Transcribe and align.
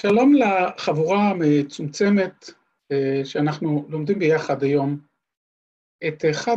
שלום 0.00 0.32
לחבורה 0.34 1.30
המצומצמת 1.30 2.50
שאנחנו 3.24 3.86
לומדים 3.88 4.18
ביחד 4.18 4.62
היום 4.62 5.00
את 6.08 6.24
אחד, 6.30 6.56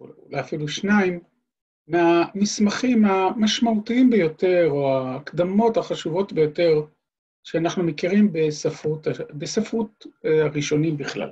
אולי 0.00 0.40
אפילו 0.40 0.68
שניים, 0.68 1.20
מהמסמכים 1.88 3.04
המשמעותיים 3.04 4.10
ביותר, 4.10 4.68
או 4.70 4.98
ההקדמות 4.98 5.76
החשובות 5.76 6.32
ביותר 6.32 6.82
שאנחנו 7.42 7.82
מכירים 7.82 8.32
בספרות, 8.32 9.06
בספרות 9.30 10.06
הראשונים 10.24 10.96
בכלל. 10.96 11.30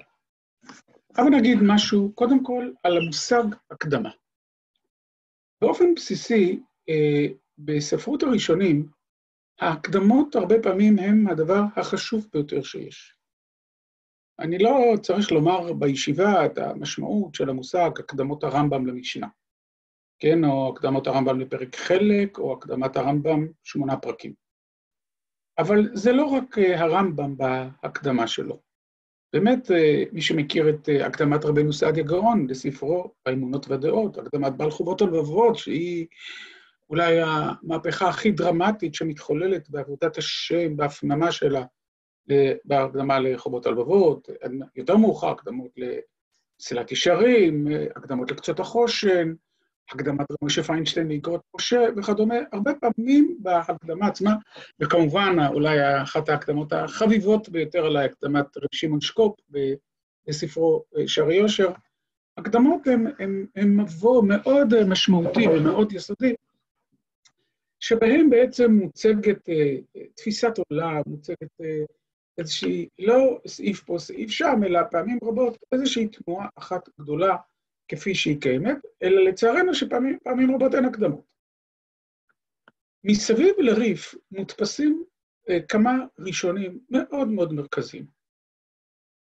אבל 1.17 1.29
נגיד 1.30 1.59
משהו, 1.62 2.12
קודם 2.14 2.45
כל, 2.45 2.71
על 2.83 2.96
המושג 2.96 3.45
הקדמה. 3.71 4.11
באופן 5.61 5.95
בסיסי, 5.95 6.61
בספרות 7.59 8.23
הראשונים, 8.23 8.87
ההקדמות 9.63 10.35
הרבה 10.35 10.55
פעמים 10.63 10.99
הן 10.99 11.27
הדבר 11.27 11.63
החשוב 11.77 12.29
ביותר 12.32 12.63
שיש. 12.63 13.17
אני 14.39 14.59
לא 14.59 14.95
צריך 15.03 15.32
לומר 15.32 15.73
בישיבה 15.73 16.46
את 16.46 16.59
המשמעות 16.59 17.35
של 17.35 17.50
המושג 17.50 17.91
הקדמות 17.99 18.45
הרמב"ם 18.45 18.86
למשנה, 18.86 19.29
כן, 20.19 20.45
או 20.45 20.72
הקדמות 20.72 21.07
הרמב"ם 21.07 21.41
לפרק 21.41 21.77
חלק, 21.77 22.39
או 22.39 22.53
הקדמת 22.53 22.96
הרמב"ם 22.96 23.46
שמונה 23.64 23.96
פרקים. 23.96 24.35
אבל 25.59 25.91
זה 25.94 26.13
לא 26.13 26.25
רק 26.25 26.58
הרמב"ם 26.58 27.36
בהקדמה 27.36 28.27
שלו. 28.27 28.61
באמת, 29.33 29.71
מי 30.13 30.22
שמכיר 30.22 30.71
את 30.71 30.89
הקדמת 31.07 31.44
רבנו 31.44 31.72
סעדיה 31.72 32.05
גאון 32.05 32.47
לספרו 32.50 33.14
האמונות 33.27 33.69
והדעות, 33.69 34.19
הקדמת 34.19 34.56
בעל 34.56 34.70
חובות 34.70 35.00
הלבבות, 35.00 35.56
שהיא 35.56 36.06
אולי 36.91 37.20
המהפכה 37.22 38.09
הכי 38.09 38.31
דרמטית 38.31 38.95
שמתחוללת 38.95 39.70
בעבודת 39.70 40.19
השם, 40.19 40.77
בהפנמה 40.77 41.33
שלה, 41.33 41.64
בהקדמה 42.64 43.19
לחובות 43.19 43.66
הלבבות, 43.66 44.28
יותר 44.77 44.97
מאוחר, 44.97 45.28
הקדמות 45.30 45.70
לסלילת 45.77 46.92
ישרים, 46.92 47.66
הקדמות 47.97 48.30
לקצות 48.30 48.60
החושן, 48.60 49.33
הקדמת 49.91 50.30
רב 50.30 50.36
משה 50.42 50.62
פיינשטיין 50.62 51.08
לאגרות 51.08 51.41
משה 51.56 51.84
וכדומה, 51.97 52.34
הרבה 52.53 52.72
פעמים 52.75 53.36
בהקדמה 53.41 54.06
עצמה, 54.06 54.34
וכמובן 54.80 55.36
אולי 55.53 56.03
אחת 56.03 56.28
ההקדמות 56.28 56.72
החביבות 56.72 57.48
ביותר 57.48 57.86
עליי, 57.86 58.05
הקדמת 58.05 58.56
רב 58.56 58.69
שמעון 58.72 59.00
שקופ 59.00 59.41
בספרו 60.28 60.84
שערי 61.06 61.36
יושר, 61.36 61.70
הקדמות 62.36 62.80
הן 63.56 63.77
מבוא 63.77 64.25
מאוד 64.25 64.84
משמעותי 64.84 65.48
ומאוד 65.48 65.92
יסודי, 65.92 66.34
שבהם 67.83 68.30
בעצם 68.30 68.72
מוצגת 68.72 69.48
תפיסת 70.14 70.52
עולם, 70.70 71.02
מוצגת 71.06 71.61
איזושהי, 72.38 72.88
לא 72.98 73.41
סעיף 73.47 73.83
פה, 73.84 73.98
סעיף 73.98 74.30
שם, 74.30 74.61
אלא 74.66 74.80
פעמים 74.91 75.19
רבות 75.25 75.56
איזושהי 75.72 76.08
תנועה 76.08 76.48
אחת 76.58 76.88
גדולה 77.00 77.36
כפי 77.88 78.14
שהיא 78.14 78.41
קיימת, 78.41 78.77
אלא 79.03 79.25
לצערנו 79.25 79.75
שפעמים 79.75 80.55
רבות 80.55 80.75
אין 80.75 80.84
הקדמות. 80.84 81.25
מסביב 83.05 83.55
לריף 83.58 84.14
מודפסים 84.30 85.05
כמה 85.69 85.92
ראשונים 86.19 86.80
מאוד 86.91 87.28
מאוד 87.28 87.53
מרכזיים. 87.53 88.06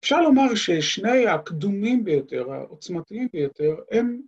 אפשר 0.01 0.21
לומר 0.21 0.55
ששני 0.55 1.27
הקדומים 1.27 2.05
ביותר, 2.05 2.53
העוצמתיים 2.53 3.29
ביותר, 3.33 3.77
הם 3.91 4.21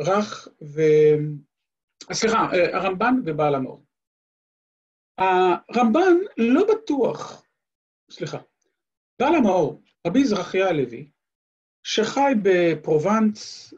רך 0.00 0.48
ו... 0.62 0.80
סליחה, 2.12 2.48
הרמב"ן 2.72 3.14
ובעל 3.24 3.54
המאור. 3.54 3.84
הרמב"ן 5.18 6.16
לא 6.36 6.62
בטוח, 6.74 7.46
סליחה, 8.10 8.38
בעל 9.18 9.34
המאור, 9.34 9.82
רבי 10.06 10.24
זרחיה 10.24 10.68
הלוי, 10.68 11.10
שחי 11.82 12.32
בפרובנץ, 12.42 13.74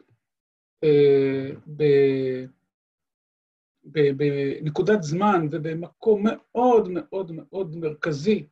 בנקודת 3.83 5.03
זמן 5.03 5.47
ובמקום 5.51 6.23
מאוד 6.25 6.89
מאוד 6.91 7.31
מאוד 7.31 7.75
מרכזי 7.75 8.47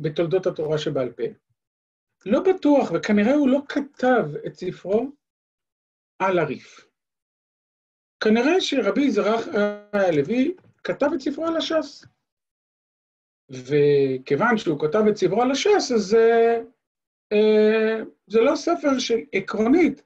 בתולדות 0.00 0.46
התורה 0.46 0.78
שבעל 0.78 1.12
פה, 1.12 1.22
לא 2.26 2.40
בטוח, 2.40 2.90
וכנראה 2.94 3.34
הוא 3.34 3.48
לא 3.48 3.60
כתב 3.68 4.24
את 4.46 4.54
ספרו 4.54 5.12
על 6.18 6.38
הריף. 6.38 6.89
כנראה 8.20 8.60
שרבי 8.60 9.10
זרחיה 9.10 9.84
הלוי 9.92 10.54
כתב 10.84 11.06
את 11.14 11.20
ספרו 11.20 11.46
על 11.46 11.56
הש"ס. 11.56 12.04
וכיוון 13.50 14.58
שהוא 14.58 14.80
כתב 14.80 15.02
את 15.10 15.16
ספרו 15.16 15.42
על 15.42 15.50
הש"ס, 15.50 15.92
אז 15.94 16.16
זה 18.26 18.40
לא 18.40 18.56
ספר 18.56 18.98
שעקרונית 18.98 20.02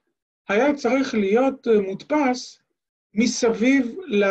היה 0.48 0.74
צריך 0.74 1.14
להיות 1.14 1.66
מודפס 1.86 2.62
מסביב, 3.14 3.96
ל... 4.06 4.24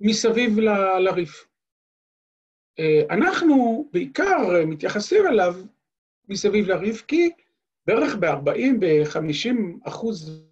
מסביב 0.00 0.58
ל... 0.58 0.68
לריף. 0.98 1.46
אנחנו 3.10 3.88
בעיקר 3.92 4.64
מתייחסים 4.66 5.26
אליו 5.26 5.54
מסביב 6.28 6.66
לריף, 6.66 7.02
כי 7.02 7.30
בערך 7.86 8.16
ב-40, 8.16 8.72
ב-50 8.80 9.56
אחוז 9.88 10.44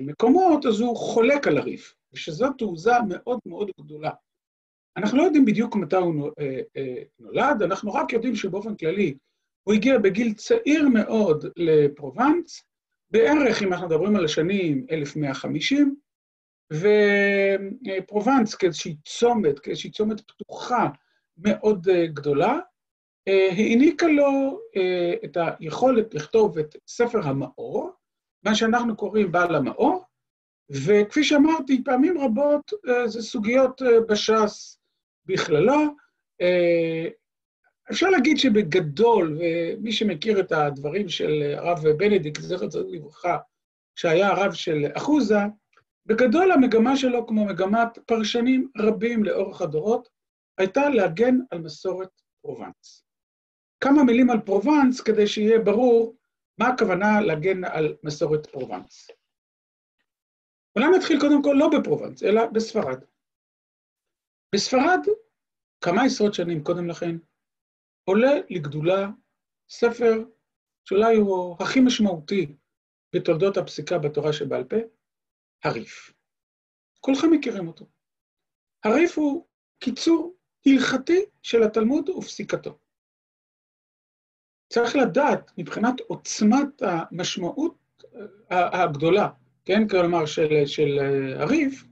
מהמקומות, 0.00 0.66
אז 0.66 0.80
הוא 0.80 0.96
חולק 0.96 1.46
על 1.46 1.58
הריף, 1.58 1.94
ושזו 2.12 2.46
תעוזה 2.58 2.92
מאוד 3.08 3.38
מאוד 3.46 3.70
גדולה. 3.80 4.10
אנחנו 4.96 5.18
לא 5.18 5.22
יודעים 5.22 5.44
בדיוק 5.44 5.76
מתי 5.76 5.96
הוא 5.96 6.30
נולד, 7.20 7.62
אנחנו 7.62 7.92
רק 7.92 8.12
יודעים 8.12 8.36
שבאופן 8.36 8.76
כללי 8.76 9.14
הוא 9.62 9.74
הגיע 9.74 9.98
בגיל 9.98 10.34
צעיר 10.34 10.88
מאוד 10.88 11.46
לפרובנץ, 11.56 12.62
בערך, 13.10 13.62
אם 13.62 13.72
אנחנו 13.72 13.86
מדברים 13.86 14.16
על 14.16 14.24
השנים 14.24 14.86
1150, 14.90 15.96
ופרובנץ 16.72 18.54
כאיזושהי 18.54 18.96
צומת, 19.04 19.58
כאיזושהי 19.58 19.90
צומת 19.90 20.20
פתוחה 20.20 20.88
מאוד 21.36 21.88
גדולה, 22.06 22.58
העניקה 23.26 24.06
לו 24.06 24.60
את 25.24 25.36
היכולת 25.60 26.14
לכתוב 26.14 26.58
את 26.58 26.76
ספר 26.86 27.28
המאור, 27.28 27.90
מה 28.42 28.54
שאנחנו 28.54 28.96
קוראים 28.96 29.32
בעל 29.32 29.54
המאור, 29.54 30.04
וכפי 30.70 31.24
שאמרתי, 31.24 31.84
פעמים 31.84 32.18
רבות 32.18 32.72
זה 33.06 33.22
סוגיות 33.22 33.82
בש"ס 34.08 34.78
בכללה. 35.26 35.78
אפשר 37.90 38.10
להגיד 38.10 38.38
שבגדול, 38.38 39.38
ומי 39.40 39.92
שמכיר 39.92 40.40
את 40.40 40.52
הדברים 40.52 41.08
של 41.08 41.54
הרב 41.56 41.88
בנדיק, 41.88 42.40
זכר 42.40 42.68
צדיק 42.68 42.86
לברכה, 42.92 43.38
שהיה 43.96 44.28
הרב 44.28 44.52
של 44.52 44.86
אחוזה, 44.96 45.38
בגדול 46.06 46.52
המגמה 46.52 46.96
שלו, 46.96 47.26
כמו 47.26 47.44
מגמת 47.44 47.98
פרשנים 48.06 48.68
רבים 48.78 49.24
לאורך 49.24 49.62
הדורות, 49.62 50.08
הייתה 50.58 50.88
להגן 50.88 51.38
על 51.50 51.58
מסורת 51.58 52.08
פרובנס. 52.42 53.04
כמה 53.80 54.04
מילים 54.04 54.30
על 54.30 54.40
פרובנס 54.40 55.00
כדי 55.00 55.26
שיהיה 55.26 55.58
ברור 55.58 56.16
מה 56.58 56.66
הכוונה 56.68 57.20
להגן 57.20 57.64
על 57.64 57.96
מסורת 58.02 58.46
פרובנס. 58.46 59.10
אולי 60.76 60.86
נתחיל 60.98 61.20
קודם 61.20 61.42
כל 61.42 61.54
לא 61.58 61.68
בפרובנס, 61.78 62.22
אלא 62.22 62.46
בספרד. 62.46 63.04
בספרד, 64.54 65.00
כמה 65.80 66.04
עשרות 66.04 66.34
שנים 66.34 66.64
קודם 66.64 66.88
לכן, 66.88 67.16
עולה 68.04 68.32
לגדולה 68.50 69.08
ספר 69.68 70.12
שאולי 70.84 71.16
הוא 71.16 71.56
הכי 71.60 71.80
משמעותי 71.80 72.56
בתולדות 73.14 73.56
הפסיקה 73.56 73.98
בתורה 73.98 74.32
שבעל 74.32 74.64
פה, 74.64 74.76
הריף. 75.64 76.12
כולכם 77.00 77.30
מכירים 77.30 77.68
אותו. 77.68 77.86
הריף 78.84 79.18
הוא 79.18 79.46
קיצור 79.78 80.36
הלכתי 80.66 81.20
של 81.42 81.62
התלמוד 81.62 82.08
ופסיקתו. 82.08 82.78
צריך 84.72 84.96
לדעת, 84.96 85.52
מבחינת 85.58 86.00
עוצמת 86.00 86.82
המשמעות 86.82 88.04
הגדולה, 88.50 89.28
כן, 89.64 89.88
כלומר 89.88 90.26
של, 90.26 90.66
של 90.66 90.98
הריף, 91.36 91.84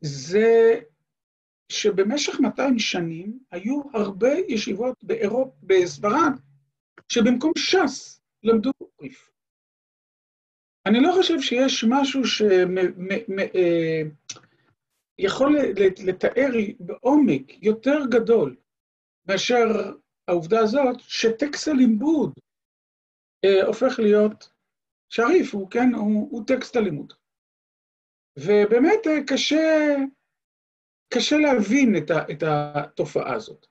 זה 0.00 0.80
שבמשך 1.68 2.40
200 2.40 2.78
שנים 2.78 3.38
היו 3.50 3.82
הרבה 3.94 4.28
ישיבות 4.48 5.04
באירופה, 5.04 5.56
בספרד, 5.62 6.32
שבמקום 7.08 7.52
ש"ס 7.56 8.20
למדו 8.42 8.70
ריף. 9.02 9.30
אני 10.86 11.00
לא 11.00 11.12
חושב 11.12 11.40
שיש 11.40 11.84
משהו 11.88 12.22
שיכול 15.18 15.56
לתאר 16.04 16.50
בעומק 16.80 17.62
יותר 17.62 17.98
גדול 18.10 18.56
מאשר 19.28 19.92
העובדה 20.32 20.60
הזאת 20.60 21.00
שטקסט 21.00 21.68
הלימוד 21.68 22.32
הופך 23.66 23.98
להיות 23.98 24.52
שריף, 25.08 25.54
הוא, 25.54 25.70
כן, 25.70 25.94
הוא, 25.94 26.28
הוא 26.30 26.46
טקסט 26.46 26.76
הלימוד. 26.76 27.12
ובאמת 28.38 29.00
קשה, 29.26 29.96
קשה 31.14 31.36
להבין 31.36 31.96
את, 31.96 32.10
ה, 32.10 32.32
את 32.32 32.42
התופעה 32.46 33.34
הזאת. 33.34 33.66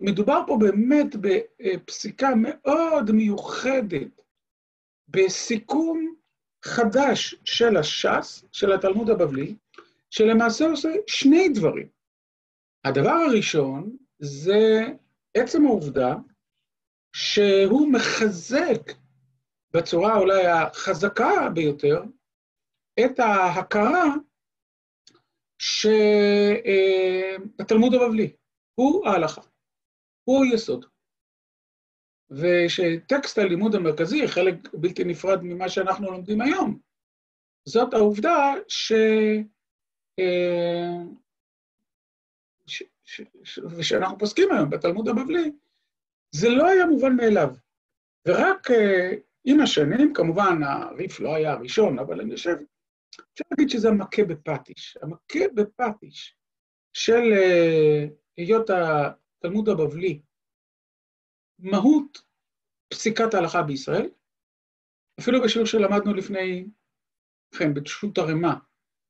מדובר 0.00 0.40
פה 0.46 0.58
באמת 0.60 1.16
בפסיקה 1.16 2.28
מאוד 2.42 3.10
מיוחדת, 3.12 4.20
בסיכום 5.08 6.14
חדש 6.64 7.34
של 7.44 7.76
הש"ס, 7.76 8.44
של 8.52 8.72
התלמוד 8.72 9.10
הבבלי, 9.10 9.56
שלמעשה 10.10 10.64
עושה 10.64 10.88
שני 11.06 11.48
דברים. 11.48 11.88
הדבר 12.84 13.10
הראשון 13.28 13.96
זה 14.18 14.84
עצם 15.36 15.66
העובדה 15.66 16.14
שהוא 17.16 17.92
מחזק 17.92 18.92
בצורה 19.76 20.18
אולי 20.18 20.46
החזקה 20.46 21.48
ביותר 21.54 22.02
את 23.00 23.18
ההכרה 23.18 24.04
שהתלמוד 27.58 27.94
הבבלי 27.94 28.36
הוא 28.74 29.06
ההלכה, 29.06 29.40
הוא 30.24 30.44
היסוד. 30.44 30.86
ושטקסט 32.30 33.38
הלימוד 33.38 33.74
המרכזי, 33.74 34.28
חלק 34.28 34.54
בלתי 34.74 35.04
נפרד 35.04 35.38
ממה 35.42 35.68
שאנחנו 35.68 36.10
לומדים 36.10 36.40
היום, 36.40 36.80
זאת 37.68 37.94
העובדה 37.94 38.52
ש... 38.68 38.92
אה, 40.18 41.04
ש... 42.66 42.82
ושאנחנו 43.78 44.18
פוסקים 44.18 44.48
היום 44.52 44.70
בתלמוד 44.70 45.08
הבבלי, 45.08 45.52
זה 46.30 46.48
לא 46.48 46.66
היה 46.66 46.86
מובן 46.86 47.16
מאליו. 47.16 47.48
ורק 48.28 48.70
uh, 48.70 48.74
עם 49.44 49.60
השנים, 49.60 50.14
כמובן, 50.14 50.62
הריף 50.62 51.20
לא 51.20 51.34
היה 51.34 51.52
הראשון, 51.52 51.98
אבל 51.98 52.20
אני 52.20 52.34
חושב, 52.34 52.56
אפשר 53.32 53.44
להגיד 53.50 53.68
שזה 53.68 53.88
המכה 53.88 54.24
בפטיש. 54.24 54.98
המכה 55.02 55.48
בפטיש 55.54 56.36
של 56.92 57.22
uh, 57.32 58.10
היות 58.36 58.70
התלמוד 58.70 59.68
הבבלי, 59.68 60.22
מהות 61.58 62.18
פסיקת 62.88 63.34
ההלכה 63.34 63.62
בישראל, 63.62 64.10
אפילו 65.20 65.42
בשיעור 65.42 65.66
שלמדנו 65.66 66.14
לפני, 66.14 66.66
כן, 67.58 67.74
בשו"ת 67.74 68.18
הרמ"א, 68.18 68.54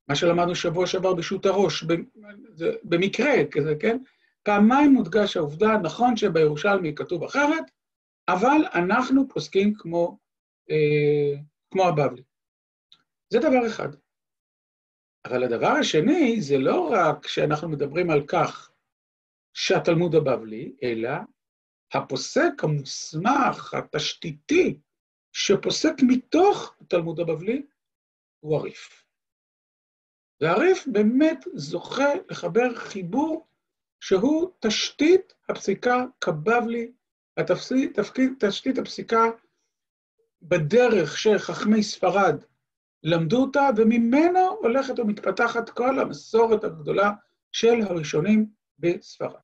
מה 0.09 0.15
שלמדנו 0.15 0.55
שבוע 0.55 0.87
שעבר 0.87 1.15
בשו"ת 1.15 1.47
הראש, 1.47 1.85
במקרה 2.85 3.33
כזה, 3.51 3.75
כן? 3.81 3.99
פעמיים 4.43 4.93
מודגש 4.93 5.37
העובדה, 5.37 5.79
נכון 5.83 6.17
שבירושלמי 6.17 6.95
כתוב 6.95 7.25
אחרת, 7.25 7.65
אבל 8.29 8.61
אנחנו 8.75 9.29
פוסקים 9.29 9.75
כמו, 9.79 10.19
אה, 10.71 11.41
כמו 11.71 11.85
הבבלי. 11.89 12.23
זה 13.31 13.39
דבר 13.39 13.67
אחד. 13.67 13.89
אבל 15.25 15.45
הדבר 15.45 15.73
השני, 15.81 16.41
זה 16.41 16.59
לא 16.59 16.91
רק 16.93 17.27
שאנחנו 17.29 17.69
מדברים 17.69 18.11
על 18.11 18.27
כך 18.27 18.71
שהתלמוד 19.55 20.15
הבבלי, 20.15 20.73
אלא 20.83 21.11
הפוסק 21.95 22.53
המוסמך, 22.63 23.75
התשתיתי, 23.75 24.79
שפוסק 25.33 25.95
מתוך 26.03 26.77
התלמוד 26.81 27.21
הבבלי, 27.21 27.67
הוא 28.41 28.57
הריף. 28.57 29.04
והריף 30.45 30.87
באמת 30.87 31.45
זוכה 31.55 32.09
לחבר 32.31 32.75
חיבור 32.75 33.47
שהוא 34.01 34.51
תשתית 34.61 35.35
הפסיקה 35.49 36.05
כבבלי, 36.21 36.93
תשתית 38.39 38.79
הפסיקה 38.79 39.23
בדרך 40.43 41.19
שחכמי 41.19 41.83
ספרד 41.83 42.45
למדו 43.03 43.43
אותה, 43.43 43.69
וממנו 43.77 44.49
הולכת 44.61 44.99
ומתפתחת 44.99 45.71
כל 45.71 45.99
המסורת 45.99 46.65
הגדולה 46.65 47.11
של 47.53 47.83
הראשונים 47.83 48.51
בספרד. 48.79 49.41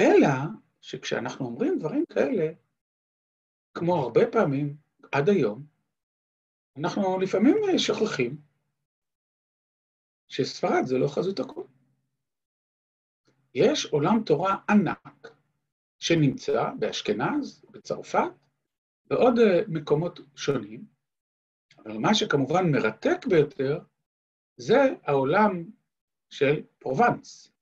אלא 0.00 0.28
שכשאנחנו 0.80 1.46
אומרים 1.46 1.78
דברים 1.78 2.04
כאלה, 2.06 2.52
כמו 3.74 3.96
הרבה 3.96 4.20
פעמים 4.32 4.76
עד 5.12 5.28
היום, 5.28 5.66
אנחנו 6.76 7.18
לפעמים 7.18 7.56
שוכחים 7.78 8.47
שספרד 10.28 10.84
זה 10.84 10.98
לא 10.98 11.08
חזות 11.08 11.40
הכול. 11.40 11.66
יש 13.54 13.86
עולם 13.86 14.22
תורה 14.26 14.56
ענק 14.68 15.28
שנמצא 15.98 16.70
באשכנז, 16.78 17.64
בצרפת, 17.70 18.30
בעוד 19.06 19.34
מקומות 19.68 20.20
שונים, 20.36 20.86
אבל 21.78 21.98
מה 21.98 22.14
שכמובן 22.14 22.70
מרתק 22.70 23.26
ביותר 23.28 23.78
זה 24.56 24.94
העולם 25.02 25.70
של 26.30 26.62
פרובנס. 26.78 27.52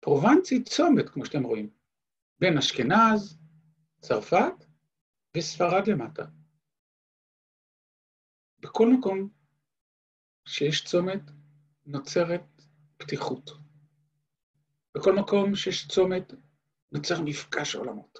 פרובנס 0.00 0.50
היא 0.50 0.64
צומת, 0.64 1.08
כמו 1.08 1.26
שאתם 1.26 1.42
רואים, 1.42 1.70
בין 2.38 2.58
אשכנז, 2.58 3.38
צרפת 4.00 4.64
וספרד 5.36 5.86
למטה. 5.86 6.24
בכל 8.60 8.86
מקום 8.98 9.28
שיש 10.46 10.84
צומת 10.84 11.30
נוצרת 11.86 12.62
פתיחות. 12.96 13.50
בכל 14.94 15.12
מקום 15.16 15.54
שיש 15.54 15.88
צומת 15.88 16.32
נוצר 16.92 17.22
מפגש 17.22 17.74
עולמות. 17.74 18.18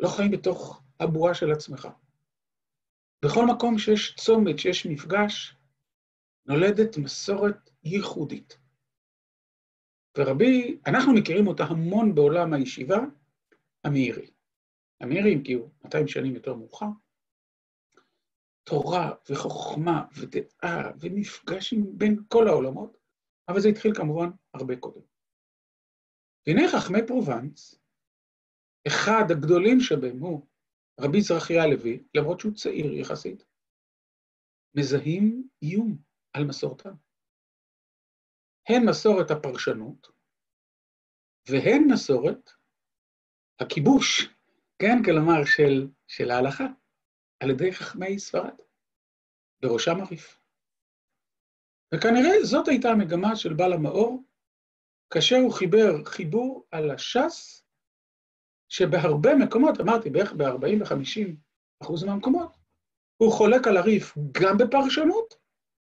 לא 0.00 0.08
חיים 0.08 0.30
בתוך 0.30 0.82
הבועה 1.00 1.34
של 1.34 1.52
עצמך. 1.52 1.88
בכל 3.24 3.46
מקום 3.46 3.78
שיש 3.78 4.14
צומת, 4.16 4.58
שיש 4.58 4.86
מפגש, 4.86 5.56
נולדת 6.46 6.96
מסורת 6.96 7.70
ייחודית. 7.84 8.58
ורבי, 10.18 10.78
אנחנו 10.86 11.14
מכירים 11.14 11.46
אותה 11.46 11.64
המון 11.64 12.14
בעולם 12.14 12.52
הישיבה, 12.52 12.98
המאירי. 13.84 14.30
המאירי, 15.00 15.40
כי 15.44 15.52
הוא 15.52 15.70
200 15.84 16.08
שנים 16.08 16.34
יותר 16.34 16.54
מאוחר, 16.54 16.86
תורה 18.68 19.10
וחוכמה 19.30 20.04
ודעה 20.16 20.90
ומפגש 21.00 21.74
בין 21.96 22.16
כל 22.28 22.48
העולמות, 22.48 22.98
אבל 23.48 23.60
זה 23.60 23.68
התחיל 23.68 23.94
כמובן 23.94 24.30
הרבה 24.54 24.76
קודם. 24.76 25.00
והנה 26.46 26.62
חכמי 26.72 26.98
פרובנס, 27.06 27.80
אחד 28.86 29.24
הגדולים 29.30 29.80
שבהם 29.80 30.18
הוא 30.18 30.46
רבי 31.00 31.20
זרחיה 31.20 31.62
הלוי, 31.62 32.02
למרות 32.14 32.40
שהוא 32.40 32.54
צעיר 32.54 32.92
יחסית, 32.92 33.44
מזהים 34.74 35.48
איום 35.62 35.98
על 36.32 36.44
מסורתם. 36.44 36.94
הן 38.68 38.82
מסורת 38.88 39.30
הפרשנות, 39.30 40.08
והן 41.48 41.82
מסורת 41.92 42.50
הכיבוש, 43.60 44.28
כן, 44.78 45.02
כלומר 45.04 45.44
של, 45.44 45.88
של 46.06 46.30
ההלכה, 46.30 46.66
על 47.40 47.50
ידי 47.50 47.72
חכמי 47.72 48.18
ספרד, 48.18 48.60
בראשם 49.62 50.00
הריף. 50.00 50.40
וכנראה 51.94 52.44
זאת 52.44 52.68
הייתה 52.68 52.88
המגמה 52.88 53.36
של 53.36 53.54
בעל 53.54 53.72
המאור, 53.72 54.22
כאשר 55.10 55.36
הוא 55.36 55.52
חיבר 55.52 56.04
חיבור 56.04 56.66
על 56.70 56.90
הש"ס, 56.90 57.64
שבהרבה 58.68 59.30
מקומות, 59.44 59.80
אמרתי, 59.80 60.10
בערך 60.10 60.32
ב-40 60.32 60.82
ו-50 60.82 61.36
אחוז 61.82 62.04
מהמקומות, 62.04 62.56
הוא 63.16 63.32
חולק 63.32 63.66
על 63.66 63.76
הריף 63.76 64.14
גם 64.32 64.58
בפרשנות 64.58 65.34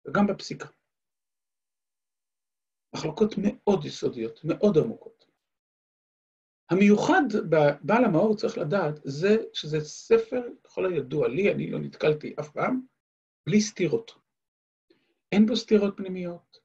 וגם 0.06 0.28
בפסיקה. 0.28 0.68
מחלוקות 2.96 3.32
מאוד 3.38 3.86
יסודיות, 3.86 4.40
מאוד 4.44 4.78
עמוקות. 4.78 5.19
המיוחד 6.70 7.22
בבעל 7.50 8.06
המאור, 8.06 8.36
צריך 8.36 8.58
לדעת, 8.58 9.00
זה 9.04 9.38
שזה 9.54 9.80
ספר, 9.80 10.42
ככל 10.64 10.86
הידוע 10.86 11.28
לי, 11.28 11.52
אני 11.52 11.72
לא 11.72 11.80
נתקלתי 11.80 12.34
אף 12.40 12.50
פעם, 12.50 12.82
בלי 13.46 13.62
סתירות. 13.62 14.12
אין 15.32 15.46
בו 15.46 15.56
סתירות 15.56 15.94
פנימיות, 15.98 16.58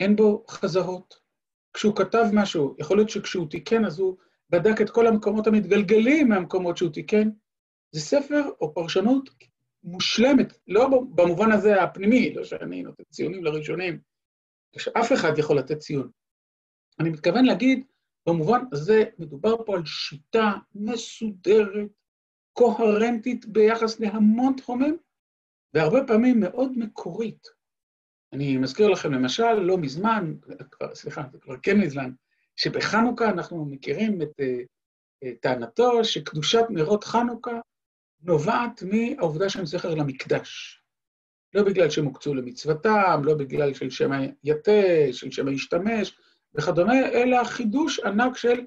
אין 0.00 0.16
בו 0.16 0.44
חזרות. 0.48 1.14
כשהוא 1.74 1.96
כתב 1.96 2.24
משהו, 2.32 2.76
יכול 2.78 2.96
להיות 2.96 3.10
שכשהוא 3.10 3.48
תיקן, 3.50 3.84
אז 3.84 3.98
הוא 3.98 4.16
בדק 4.50 4.80
את 4.80 4.90
כל 4.90 5.06
המקומות 5.06 5.46
המתגלגלים 5.46 6.28
מהמקומות 6.28 6.76
שהוא 6.76 6.92
תיקן. 6.92 7.30
זה 7.92 8.00
ספר 8.00 8.42
או 8.60 8.74
פרשנות 8.74 9.30
מושלמת, 9.84 10.58
לא 10.68 10.88
במובן 11.14 11.52
הזה 11.52 11.82
הפנימי, 11.82 12.34
לא 12.34 12.44
שאני 12.44 12.82
נותן 12.82 13.02
ציונים 13.10 13.44
לראשונים, 13.44 14.00
שאף 14.78 15.12
אחד 15.12 15.38
יכול 15.38 15.58
לתת 15.58 15.78
ציון. 15.78 16.10
אני 17.00 17.10
מתכוון 17.10 17.44
להגיד, 17.44 17.84
במובן 18.28 18.60
הזה 18.72 19.04
מדובר 19.18 19.64
פה 19.64 19.76
על 19.76 19.84
שיטה 19.84 20.52
מסודרת, 20.74 21.88
קוהרנטית 22.52 23.46
ביחס 23.46 24.00
להמון 24.00 24.54
תחומים, 24.56 24.96
והרבה 25.74 25.98
פעמים 26.06 26.40
מאוד 26.40 26.78
מקורית. 26.78 27.48
אני 28.32 28.56
מזכיר 28.56 28.88
לכם, 28.88 29.12
למשל, 29.12 29.52
לא 29.52 29.78
מזמן, 29.78 30.34
סליחה, 30.94 31.22
זה 31.32 31.38
כבר 31.38 31.56
כן 31.62 31.80
מזמן, 31.80 32.10
שבחנוכה 32.56 33.30
אנחנו 33.30 33.64
מכירים 33.64 34.22
את 34.22 34.40
uh, 34.40 35.28
טענתו 35.40 36.04
שקדושת 36.04 36.64
נרות 36.70 37.04
חנוכה 37.04 37.60
נובעת 38.20 38.82
מהעובדה 38.82 39.48
שהם 39.48 39.66
זכר 39.66 39.94
למקדש. 39.94 40.82
לא 41.54 41.62
בגלל 41.62 41.90
שהם 41.90 42.04
הוקצו 42.04 42.34
למצוותם, 42.34 43.22
לא 43.24 43.34
בגלל 43.34 43.74
של 43.74 43.90
שם 43.90 44.10
היתא, 44.12 45.12
של 45.12 45.30
שם 45.30 45.48
הישתמש 45.48 46.18
וכדומה, 46.54 46.92
אלא 46.92 47.44
חידוש 47.44 48.00
ענק 48.00 48.36
של 48.36 48.66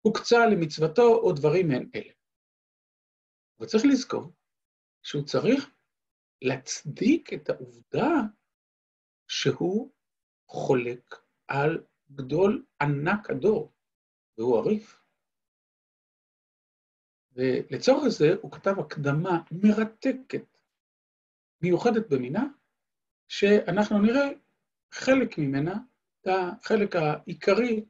הוקצה 0.00 0.46
למצוותו 0.46 1.02
או 1.02 1.32
דברים 1.32 1.68
מעין 1.68 1.90
אלה. 1.94 2.12
וצריך 3.60 3.84
לזכור 3.84 4.32
שהוא 5.02 5.24
צריך 5.24 5.70
להצדיק 6.42 7.32
את 7.32 7.48
העובדה 7.48 8.10
שהוא 9.28 9.92
חולק 10.48 11.14
על 11.48 11.84
גדול 12.10 12.64
ענק 12.82 13.30
הדור, 13.30 13.72
והוא 14.38 14.58
הריף. 14.58 15.00
ולצורך 17.32 18.08
זה 18.08 18.26
הוא 18.42 18.52
כתב 18.52 18.74
הקדמה 18.78 19.42
מרתקת, 19.50 20.58
מיוחדת 21.62 22.08
במינה, 22.10 22.44
שאנחנו 23.28 23.98
נראה 23.98 24.28
חלק 24.92 25.38
ממנה, 25.38 25.74
החלק 26.26 26.96
העיקרי 26.96 27.84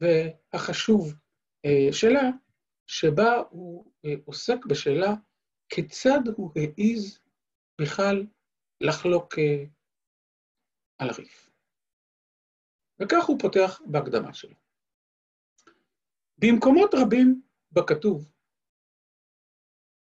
והחשוב 0.00 1.14
אה, 1.64 1.92
שלה, 1.92 2.30
שבה 2.86 3.36
הוא 3.50 3.92
אה, 4.04 4.10
עוסק 4.24 4.66
בשאלה 4.68 5.14
כיצד 5.68 6.20
הוא 6.36 6.52
העז 6.56 7.18
בכלל 7.80 8.26
לחלוק 8.80 9.38
אה, 9.38 9.64
על 10.98 11.10
הריף. 11.10 11.50
וכך 13.02 13.24
הוא 13.28 13.38
פותח 13.40 13.80
בהקדמה 13.86 14.34
שלו. 14.34 14.54
במקומות 16.38 16.90
רבים 16.94 17.42
בכתוב 17.72 18.32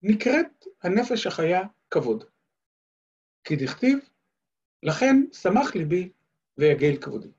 נקראת 0.01 0.65
הנפש 0.84 1.27
החיה 1.27 1.62
כבוד. 1.89 2.24
כי 3.44 3.56
דכתיב, 3.56 3.98
לכן 4.84 5.15
שמח 5.34 5.75
ליבי 5.75 6.12
ויגל 6.58 7.01
כבודי. 7.01 7.32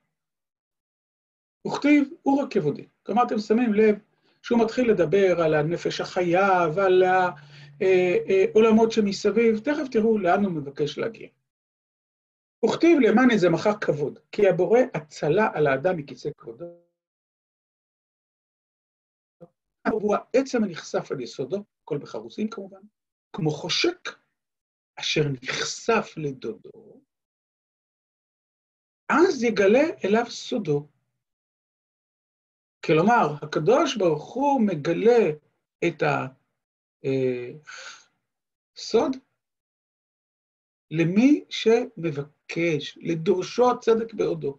וכתיב, 1.66 2.08
כבודי. 2.50 2.88
כלומר, 3.02 3.22
אתם 3.26 3.38
שמים 3.38 3.74
לב 3.74 3.98
שהוא 4.42 4.64
מתחיל 4.64 4.90
לדבר 4.90 5.40
על 5.40 5.54
הנפש 5.54 6.00
החיה 6.00 6.48
ועל 6.74 7.02
העולמות 7.02 8.92
שמסביב, 8.92 9.58
תכף 9.58 9.88
תראו 9.92 10.18
לאן 10.18 10.44
הוא 10.44 10.52
מבקש 10.52 10.98
להגיע. 10.98 11.28
וכתיב 12.64 12.98
למען 13.00 13.30
איזה 13.30 13.50
מחר 13.50 13.78
כבוד, 13.80 14.18
כי 14.32 14.48
הבורא 14.48 14.80
הצלה 14.94 15.48
על 15.54 15.66
האדם 15.66 15.96
מכיסא 15.96 16.30
כבודו. 16.36 16.64
הוא 19.92 20.16
העצם 20.16 20.64
הנחשף 20.64 21.12
על 21.12 21.20
יסודו, 21.20 21.64
הכל 21.82 21.98
בחרוזים 21.98 22.50
כמובן, 22.50 22.80
כמו 23.32 23.50
חושק 23.50 24.08
אשר 25.00 25.20
נחשף 25.42 26.14
לדודו, 26.16 27.00
אז 29.08 29.42
יגלה 29.42 29.84
אליו 30.04 30.30
סודו. 30.30 30.88
כלומר, 32.86 33.34
הקדוש 33.42 33.96
ברוך 33.96 34.34
הוא 34.34 34.60
מגלה 34.60 35.30
את 35.86 36.02
הסוד 38.76 39.16
למי 40.90 41.44
שמבקש, 41.50 42.98
לדורשו 43.02 43.70
הצדק 43.70 44.14
בעודו. 44.14 44.58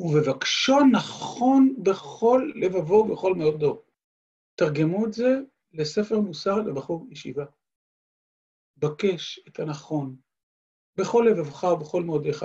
ובבקשו 0.00 0.74
נכון 0.92 1.74
בכל 1.82 2.52
לבבו 2.54 2.94
ובכל 2.94 3.34
מאודו. 3.34 3.82
תרגמו 4.54 5.06
את 5.06 5.12
זה 5.12 5.28
לספר 5.72 6.20
מוסר 6.20 6.56
לבחור 6.56 7.06
ישיבה. 7.10 7.44
בקש 8.76 9.40
את 9.48 9.60
הנכון, 9.60 10.16
בכל 10.96 11.26
לבבך 11.30 11.64
ובכל 11.64 12.02
מאודיך, 12.02 12.44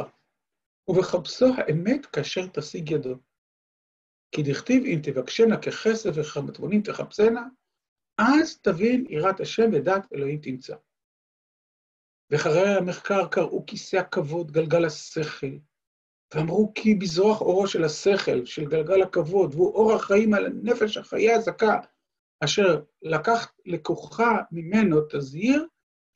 ובחפשו 0.87 1.45
האמת 1.57 2.05
כאשר 2.05 2.47
תשיג 2.47 2.91
ידו. 2.91 3.15
כי 4.35 4.43
דכתיב 4.43 4.83
אם 4.85 4.99
תבקשנה 5.03 5.57
ככסף 5.57 6.09
וכמטמונים 6.15 6.81
תחפשנה, 6.81 7.47
אז 8.17 8.61
תבין 8.61 9.05
יראת 9.09 9.39
השם 9.39 9.69
ודעת 9.73 10.13
אלוהים 10.13 10.39
תמצא. 10.41 10.75
ואחרי 12.29 12.69
המחקר 12.77 13.27
קראו 13.27 13.65
כיסא 13.65 13.95
הכבוד, 13.95 14.51
גלגל 14.51 14.85
השכל, 14.85 15.57
ואמרו 16.33 16.71
כי 16.75 16.95
בזרוח 16.95 17.41
אורו 17.41 17.67
של 17.67 17.83
השכל, 17.83 18.45
של 18.45 18.65
גלגל 18.65 19.01
הכבוד, 19.01 19.53
והוא 19.53 19.73
אור 19.73 19.93
החיים 19.93 20.33
על 20.33 20.45
הנפש 20.45 20.97
החיה 20.97 21.35
הזכה, 21.35 21.79
אשר 22.43 22.83
לקח 23.01 23.53
לקוחה 23.65 24.37
ממנו 24.51 24.97
תזהיר, 25.09 25.67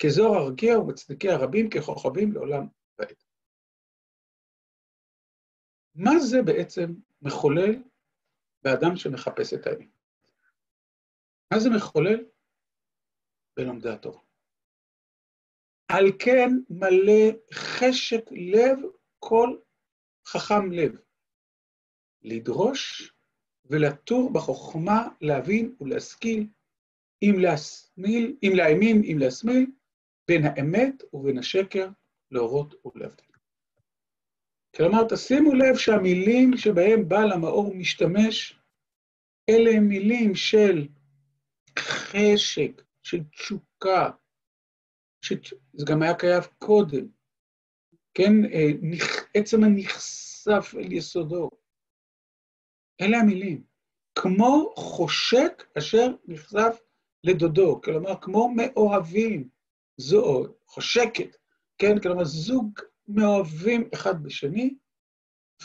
כזוהר 0.02 0.42
הרקיע 0.42 0.80
ומצדיקי 0.80 1.30
הרבים 1.30 1.70
ככוכבים 1.70 2.32
לעולם 2.32 2.68
ועד. 3.00 3.14
מה 5.96 6.20
זה 6.20 6.42
בעצם 6.42 6.94
מחולל 7.22 7.76
באדם 8.68 8.96
שמחפש 8.96 9.54
את 9.54 9.68
האמת? 9.68 9.88
מה 11.54 11.60
זה 11.60 11.70
מחולל? 11.70 12.26
בלומדי 13.58 13.90
התורה. 13.90 14.20
על 15.92 16.06
כן 16.20 16.50
מלא 16.70 17.32
חשק 17.54 18.22
לב 18.32 18.80
כל 19.20 19.58
חכם 20.28 20.72
לב, 20.72 21.00
לדרוש 22.22 23.14
ולתור 23.66 24.34
בחוכמה, 24.34 25.08
להבין 25.22 25.76
ולהשכיל, 25.82 26.48
אם 27.22 27.36
להסמיל, 27.40 28.38
אם 28.44 28.52
להאמין, 28.56 29.02
אם 29.12 29.18
להסמיל, 29.20 29.72
בין 30.28 30.42
האמת 30.46 31.04
ובין 31.14 31.38
השקר, 31.38 31.90
להורות 32.32 32.86
ולהבדיל. 32.86 33.28
כלומר, 34.76 35.08
תשימו 35.10 35.54
לב 35.54 35.78
שהמילים 35.78 36.58
שבהם 36.58 37.10
בעל 37.10 37.32
המאור 37.32 37.76
משתמש, 37.76 38.57
אלה 39.50 39.72
הם 39.77 39.88
מילים 39.88 40.36
של 40.36 40.88
חשק, 41.80 42.82
של 43.04 43.24
תשוקה, 43.24 44.10
שזה 45.22 45.86
גם 45.88 46.01
היה 46.01 46.16
קיים 46.16 46.42
קודם, 46.60 47.08
כן, 48.13 48.46
אה, 48.54 48.68
עצם 49.34 49.63
הנחשף 49.63 50.74
אל 50.77 50.92
יסודו. 50.92 51.50
אלה 53.01 53.18
המילים. 53.18 53.63
כמו 54.16 54.74
חושק 54.75 55.63
אשר 55.77 56.08
נחשף 56.27 56.80
לדודו, 57.24 57.82
כלומר, 57.82 58.22
כמו 58.22 58.50
מאוהבים, 58.56 59.50
זו 59.98 60.46
חושקת, 60.66 61.38
כן, 61.77 62.00
כלומר, 62.04 62.24
זוג 62.24 62.80
מאוהבים 63.08 63.89
אחד 63.94 64.24
בשני, 64.24 64.75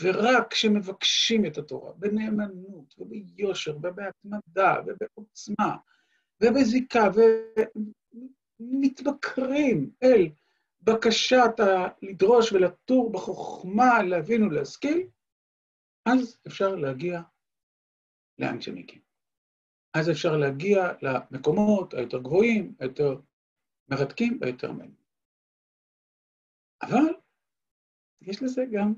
ורק 0.01 0.51
כשמבקשים 0.51 1.45
את 1.45 1.57
התורה 1.57 1.93
בנאמנות 1.93 2.95
וביושר 2.97 3.77
ובהתמדה 3.77 4.75
ובעוצמה 4.85 5.77
ובזיקה 6.41 7.03
ומתבקרים 8.59 9.91
אל 10.03 10.29
בקשת 10.81 11.59
לדרוש 12.01 12.51
ולתור 12.51 13.11
בחוכמה, 13.11 14.03
להבין 14.03 14.43
ולהשכיל, 14.43 15.07
אז 16.05 16.39
אפשר 16.47 16.75
להגיע 16.75 17.21
לאן 18.39 18.61
שמגיעים. 18.61 19.01
אז 19.93 20.09
אפשר 20.09 20.37
להגיע 20.37 20.93
למקומות 21.01 21.93
היותר 21.93 22.19
גבוהים, 22.19 22.75
היותר 22.79 23.19
מרתקים 23.89 24.37
והיותר 24.41 24.71
מעניינים. 24.71 25.03
אבל 26.81 27.13
יש 28.21 28.43
לזה 28.43 28.65
גם 28.71 28.93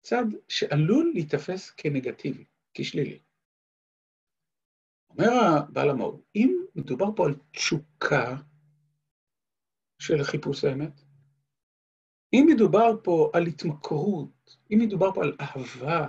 צד 0.00 0.24
שעלול 0.48 1.10
להיתפס 1.14 1.70
כנגטיבי, 1.70 2.44
כשלילי. 2.74 3.18
אומר 5.10 5.30
הבעל 5.58 5.90
המאור, 5.90 6.22
אם 6.34 6.64
מדובר 6.74 7.06
פה 7.16 7.26
על 7.26 7.34
תשוקה 7.52 8.36
של 9.98 10.22
חיפוש 10.22 10.64
האמת, 10.64 11.00
אם 12.32 12.46
מדובר 12.54 12.88
פה 13.04 13.30
על 13.34 13.46
התמכרות, 13.46 14.56
אם 14.72 14.78
מדובר 14.86 15.12
פה 15.14 15.24
על 15.24 15.36
אהבה, 15.40 16.08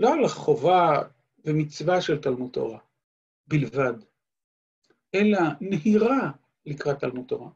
לא 0.00 0.14
על 0.14 0.24
החובה 0.24 1.08
ומצווה 1.44 2.00
של 2.00 2.22
תלמוד 2.22 2.52
תורה 2.52 2.78
בלבד, 3.46 3.94
אלא 5.14 5.38
נהירה 5.60 6.32
לקראת 6.66 7.00
תלמוד 7.00 7.26
תורה, 7.28 7.50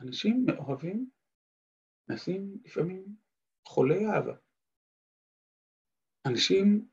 אנשים 0.00 0.46
מאוהבים 0.46 1.10
נעשים 2.08 2.58
לפעמים 2.64 3.16
חולי 3.68 4.06
אהבה. 4.06 4.34
אנשים 6.26 6.88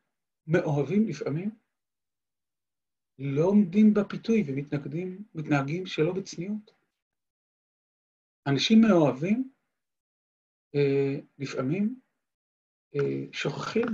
מאוהבים 0.47 1.07
לפעמים 1.07 1.49
לא 3.19 3.45
עומדים 3.45 3.93
בפיתוי 3.93 4.43
ומתנגדים, 4.47 5.23
מתנהגים 5.35 5.85
שלא 5.85 6.13
בצניעות. 6.13 6.71
אנשים 8.47 8.81
מאוהבים 8.81 9.51
אה, 10.75 11.15
לפעמים 11.39 11.99
אה, 12.95 13.33
שוכחים 13.33 13.87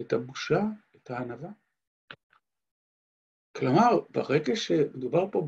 את 0.00 0.12
הבושה, 0.12 0.60
את 0.96 1.10
הענווה. 1.10 1.50
כלומר, 3.56 4.00
ברגע 4.10 4.56
שמדובר 4.56 5.30
פה 5.32 5.46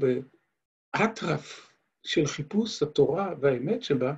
באטרף 0.94 1.72
של 2.02 2.26
חיפוש 2.26 2.82
התורה 2.82 3.34
והאמת 3.40 3.82
שבה, 3.82 4.14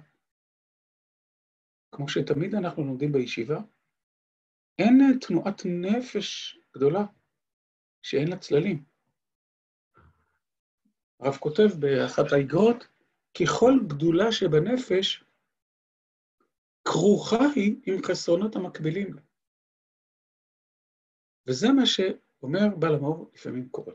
כמו 1.93 2.09
שתמיד 2.09 2.55
אנחנו 2.55 2.85
לומדים 2.85 3.13
בישיבה, 3.13 3.61
אין 4.79 5.19
תנועת 5.21 5.63
נפש 5.65 6.59
גדולה 6.75 7.05
שאין 8.03 8.29
לה 8.29 8.37
צללים. 8.37 8.85
הרב 11.21 11.37
כותב 11.37 11.69
באחת 11.81 12.33
האגרות, 12.33 12.89
ככל 13.41 13.73
גדולה 13.89 14.33
שבנפש, 14.33 15.25
כרוכה 16.85 17.45
היא 17.55 17.77
עם 17.87 18.03
חסרונות 18.03 18.57
המקבילים. 18.57 19.17
וזה 21.47 21.69
מה 21.77 21.87
שאומר 21.87 22.77
בעל 22.79 22.95
המאור 22.95 23.31
לפעמים 23.35 23.69
קורה. 23.69 23.95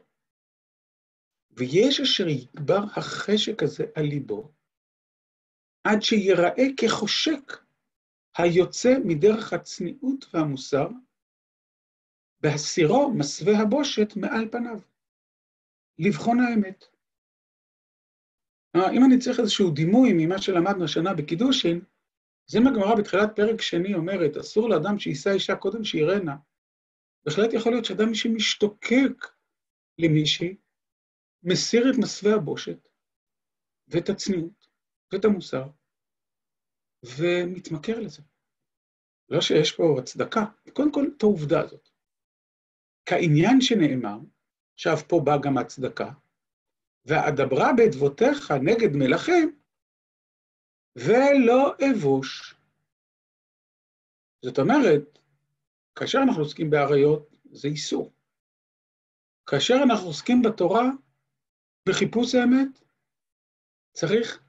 ויש 1.52 2.00
אשר 2.00 2.28
יגבר 2.28 2.84
החשק 2.98 3.64
הזה 3.64 3.84
על 3.96 4.04
ליבו, 4.04 4.54
עד 5.84 6.02
שיראה 6.02 6.66
כחושק 6.78 7.65
היוצא 8.38 8.90
מדרך 9.06 9.54
הצניעות 9.54 10.26
והמוסר, 10.34 10.88
בהסירו 12.42 13.14
מסווה 13.18 13.54
הבושת 13.62 14.16
מעל 14.16 14.50
פניו, 14.52 14.80
לבחון 16.00 16.40
האמת. 16.40 16.86
אם 18.76 19.06
אני 19.06 19.20
צריך 19.20 19.40
איזשהו 19.40 19.72
דימוי 19.72 20.10
ממה 20.14 20.42
שלמדנו 20.42 20.84
השנה 20.84 21.14
בקידושין, 21.14 21.80
זה 22.48 22.60
מה 22.60 22.70
גמרא 22.76 22.96
בתחילת 22.96 23.30
פרק 23.36 23.62
שני 23.62 23.94
אומרת, 23.94 24.38
אסור 24.38 24.70
לאדם 24.70 25.00
שיישא 25.00 25.30
אישה 25.30 25.56
קודם 25.56 25.84
שיראנה. 25.84 26.36
בהחלט 27.26 27.54
יכול 27.54 27.72
להיות 27.72 27.86
שאדם 27.86 28.14
שמשתוקק 28.14 29.26
למישהי, 29.98 30.58
מסיר 31.44 31.92
את 31.92 31.96
מסווה 32.04 32.36
הבושת, 32.36 32.88
ואת 33.88 34.10
הצניעות, 34.10 34.68
ואת 35.14 35.26
המוסר, 35.26 35.68
ומתמכר 37.18 38.00
לזה. 38.00 38.22
לא 39.30 39.42
שיש 39.42 39.72
פה 39.72 39.96
הצדקה, 40.00 40.46
קודם 40.74 40.92
כל 40.92 41.06
את 41.18 41.24
העובדה 41.24 41.62
הזאת. 41.62 41.90
כעניין 43.06 43.62
שנאמר, 43.62 44.18
עכשיו 44.74 44.98
פה 45.10 45.22
באה 45.26 45.38
גם 45.44 45.58
הצדקה, 45.58 46.12
ואדברה 47.06 47.74
באדבותיך 47.78 48.52
נגד 48.52 48.96
מלכים, 48.96 49.60
ולא 50.96 51.74
אבוש. 51.92 52.56
זאת 54.42 54.60
אומרת, 54.60 55.20
כאשר 55.96 56.20
אנחנו 56.24 56.42
עוסקים 56.42 56.70
באריות, 56.70 57.38
זה 57.52 57.68
איסור. 57.68 58.14
כאשר 59.46 59.76
אנחנו 59.84 60.08
עוסקים 60.08 60.42
בתורה, 60.42 60.86
בחיפוש 61.90 62.36
האמת, 62.36 62.80
צריך 63.94 64.44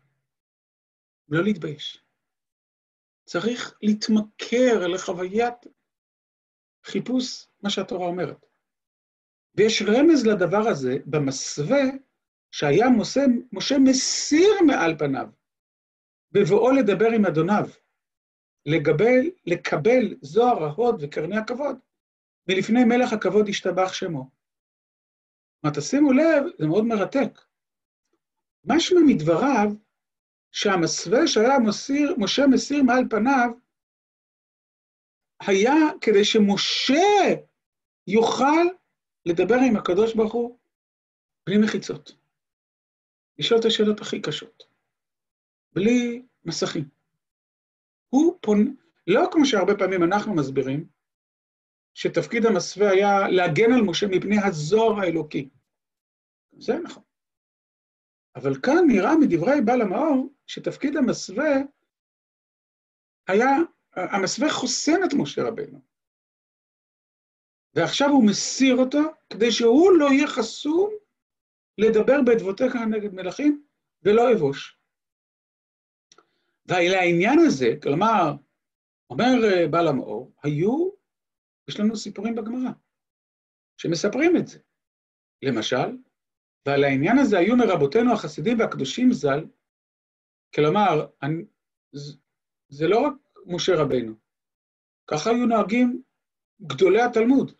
לא 1.28 1.44
להתבייש. 1.44 2.05
צריך 3.26 3.78
להתמכר 3.82 4.86
לחוויית 4.86 5.54
חיפוש 6.84 7.46
מה 7.62 7.70
שהתורה 7.70 8.06
אומרת. 8.06 8.46
ויש 9.54 9.82
רמז 9.82 10.26
לדבר 10.26 10.68
הזה 10.68 10.96
במסווה 11.06 11.82
שהיה 12.50 12.86
משה, 12.98 13.20
משה 13.52 13.78
מסיר 13.78 14.50
מעל 14.66 14.98
פניו 14.98 15.26
בבואו 16.32 16.70
לדבר 16.70 17.06
עם 17.14 17.26
אדוניו, 17.26 17.68
לגבל, 18.66 19.30
לקבל 19.46 20.16
זוהר 20.20 20.64
ההוד 20.64 20.96
וקרני 21.02 21.36
הכבוד, 21.36 21.76
מלפני 22.48 22.84
מלך 22.84 23.12
הכבוד 23.12 23.48
השתבח 23.48 23.92
שמו. 23.92 24.30
מה, 25.62 25.70
תשימו 25.74 26.12
לב, 26.12 26.44
זה 26.58 26.66
מאוד 26.66 26.84
מרתק. 26.84 27.40
משמע 28.64 29.00
מדבריו, 29.06 29.68
שהמסווה 30.56 31.26
שהיה 31.26 31.58
מסיר, 31.58 32.14
משה 32.18 32.46
מסיר 32.46 32.82
מעל 32.82 33.04
פניו, 33.10 33.50
היה 35.40 35.74
כדי 36.00 36.24
שמשה 36.24 37.34
יוכל 38.06 38.66
לדבר 39.26 39.56
עם 39.68 39.76
הקדוש 39.76 40.14
ברוך 40.14 40.32
הוא 40.32 40.58
בלי 41.46 41.58
מחיצות. 41.58 42.12
לשאול 43.38 43.60
את 43.60 43.64
השאלות 43.64 44.00
הכי 44.00 44.22
קשות, 44.22 44.62
בלי 45.72 46.22
מסכים. 46.44 46.88
הוא 48.08 48.38
פונה, 48.40 48.70
לא 49.06 49.28
כמו 49.32 49.46
שהרבה 49.46 49.78
פעמים 49.78 50.02
אנחנו 50.02 50.34
מסבירים, 50.34 50.88
שתפקיד 51.94 52.46
המסווה 52.46 52.90
היה 52.90 53.28
להגן 53.28 53.72
על 53.72 53.82
משה 53.82 54.06
מפני 54.06 54.36
הזוהר 54.44 55.00
האלוקי. 55.00 55.48
זה 56.58 56.78
נכון. 56.78 57.02
אבל 58.36 58.60
כאן 58.62 58.84
נראה 58.86 59.16
מדברי 59.16 59.60
בעל 59.64 59.82
המאור 59.82 60.35
שתפקיד 60.46 60.96
המסווה 60.96 61.54
היה, 63.28 63.50
המסווה 63.92 64.52
חוסן 64.52 65.04
את 65.04 65.14
משה 65.14 65.42
רבנו. 65.42 65.80
ועכשיו 67.74 68.08
הוא 68.08 68.26
מסיר 68.26 68.76
אותו 68.76 69.00
כדי 69.30 69.52
שהוא 69.52 69.92
לא 69.98 70.06
יהיה 70.12 70.26
חסום 70.26 70.90
לדבר 71.78 72.22
באדבותיך 72.26 72.74
נגד 72.76 73.14
מלכים 73.14 73.64
ולא 74.02 74.32
אבוש. 74.32 74.78
ולעניין 76.66 77.38
הזה, 77.46 77.66
כלומר, 77.82 78.32
אומר 79.10 79.32
בעל 79.70 79.88
המאור, 79.88 80.32
היו, 80.42 80.90
יש 81.68 81.80
לנו 81.80 81.96
סיפורים 81.96 82.34
בגמרא 82.34 82.70
שמספרים 83.76 84.36
את 84.36 84.46
זה. 84.46 84.58
למשל, 85.42 85.96
ועל 86.66 86.84
העניין 86.84 87.18
הזה 87.18 87.38
היו 87.38 87.56
מרבותינו 87.56 88.12
החסידים 88.12 88.58
והקדושים 88.58 89.12
ז"ל, 89.12 89.44
כלומר, 90.56 91.06
אני, 91.22 91.44
זה 92.68 92.86
לא 92.88 92.98
רק 93.06 93.12
משה 93.46 93.72
רבנו, 93.76 94.14
ככה 95.10 95.30
היו 95.30 95.46
נוהגים 95.46 96.02
גדולי 96.62 97.02
התלמוד. 97.02 97.52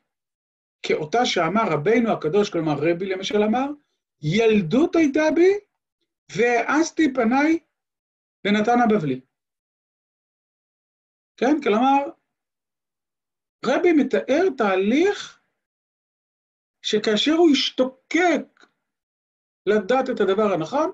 כאותה 0.83 1.19
שאמר 1.25 1.63
רבנו 1.73 2.13
הקדוש, 2.13 2.51
כלומר 2.51 2.73
רבי 2.73 3.07
למשל 3.07 3.43
אמר, 3.43 3.67
ילדות 4.23 4.97
הייתה 4.97 5.23
בי, 5.35 5.53
והעזתי 6.37 7.15
פניי 7.15 7.59
לנתן 8.45 8.79
הבבלי. 8.85 9.21
כן, 11.37 11.61
כלומר, 11.63 12.11
רבי 13.67 13.93
מתאר 13.93 14.45
תהליך 14.59 15.41
שכאשר 16.83 17.33
הוא 17.33 17.51
השתוקק 17.53 18.67
לדעת 19.67 20.05
את 20.15 20.21
הדבר 20.21 20.53
הנכון, 20.55 20.91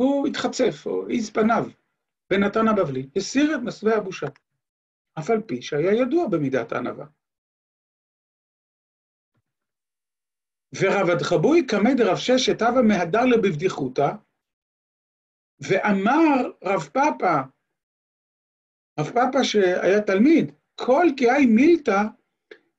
הוא 0.00 0.26
התחצף, 0.26 0.86
או 0.86 1.06
העיז 1.06 1.30
פניו, 1.30 1.64
ונתן 2.32 2.68
הבבלי, 2.68 3.08
הסיר 3.16 3.54
את 3.54 3.60
מסווה 3.60 3.96
הבושה, 3.96 4.26
אף 5.18 5.30
על 5.30 5.42
פי 5.42 5.62
שהיה 5.62 5.92
ידוע 5.92 6.28
במידת 6.28 6.72
הענווה. 6.72 7.06
ורב 10.80 11.10
אדחבוי 11.10 11.66
קמא 11.66 11.94
דרב 11.96 12.16
ששת 12.16 12.62
הווה 12.62 12.82
מהדר 12.82 13.24
לבבדיחותא, 13.24 14.08
ואמר 15.60 16.52
רב 16.64 16.82
פאפא, 16.92 17.42
רב 19.00 19.10
פאפא 19.14 19.42
שהיה 19.42 20.00
תלמיד, 20.06 20.52
כל 20.74 21.06
היי 21.18 21.46
מילתא, 21.46 22.02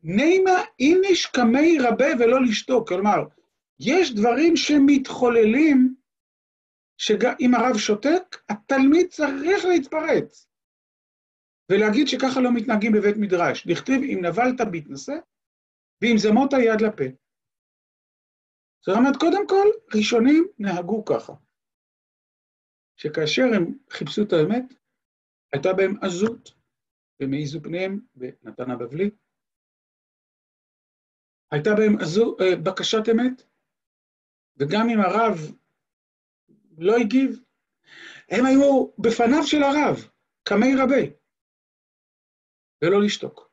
נימה 0.04 0.62
איניש 0.80 1.26
קמי 1.26 1.78
רבה 1.80 2.08
ולא 2.20 2.42
לשתוק. 2.42 2.88
כלומר, 2.88 3.20
יש 3.80 4.16
דברים 4.16 4.56
שמתחוללים, 4.56 5.99
שאם 7.00 7.52
הרב 7.56 7.78
שותק, 7.78 8.26
התלמיד 8.50 9.08
צריך 9.10 9.66
להתפרץ. 9.66 10.50
ולהגיד 11.72 12.08
שככה 12.08 12.40
לא 12.44 12.50
מתנהגים 12.56 12.92
בבית 12.92 13.18
מדרש. 13.20 13.68
דכתיב, 13.68 14.02
אם 14.04 14.20
נבלת 14.26 14.60
בהתנשא, 14.72 15.18
ואם 16.02 16.16
זמות 16.18 16.54
יד 16.54 16.82
לפה. 16.82 17.04
זאת 18.86 18.96
אומרת, 18.98 19.16
קודם 19.20 19.48
כל, 19.48 19.68
ראשונים 19.96 20.48
נהגו 20.60 21.06
ככה. 21.06 21.34
שכאשר 22.96 23.44
הם 23.56 23.78
חיפשו 23.90 24.22
את 24.24 24.34
האמת, 24.34 24.66
הייתה 25.54 25.70
בהם 25.78 25.94
עזות, 26.04 26.50
והם 27.20 27.34
העיזו 27.34 27.60
פניהם 27.64 28.00
ונתן 28.16 28.72
הבבלי. 28.72 29.10
הייתה 31.52 31.70
בהם 31.78 31.96
עזו, 32.02 32.38
אה, 32.42 32.56
בקשת 32.64 33.06
אמת, 33.12 33.42
וגם 34.58 34.90
אם 34.90 35.00
הרב 35.00 35.59
לא 36.80 36.96
הגיב, 36.98 37.44
הם 38.30 38.46
היו 38.46 38.88
בפניו 39.00 39.44
של 39.44 39.64
הרב, 39.64 40.10
קמי 40.44 40.76
רבי, 40.84 41.14
ולא 42.82 43.02
לשתוק. 43.02 43.52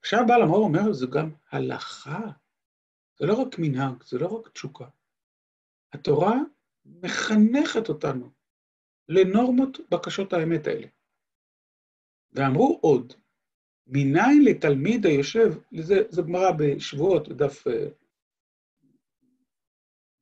עכשיו 0.00 0.20
בעל 0.28 0.42
המאור 0.42 0.64
אומר, 0.64 0.92
זו 0.92 1.10
גם 1.10 1.30
הלכה. 1.50 2.20
זה 3.18 3.26
לא 3.26 3.34
רק 3.34 3.58
מנהג, 3.58 4.02
זה 4.02 4.18
לא 4.18 4.26
רק 4.26 4.48
תשוקה. 4.48 4.88
התורה 5.92 6.34
מחנכת 6.84 7.88
אותנו 7.88 8.30
לנורמות 9.08 9.78
בקשות 9.90 10.32
האמת 10.32 10.66
האלה. 10.66 10.86
ואמרו 12.32 12.78
עוד, 12.82 13.12
מניין 13.86 14.44
לתלמיד 14.44 15.06
היושב, 15.06 15.48
זו 16.08 16.24
גמרא 16.24 16.50
בשבועות, 16.58 17.28
דף, 17.28 17.64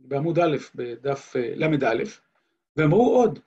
בעמוד 0.01 0.39
א', 0.39 0.57
בדף 0.75 1.37
ל"א, 1.37 2.05
ואמרו 2.77 3.17
עוד, 3.17 3.39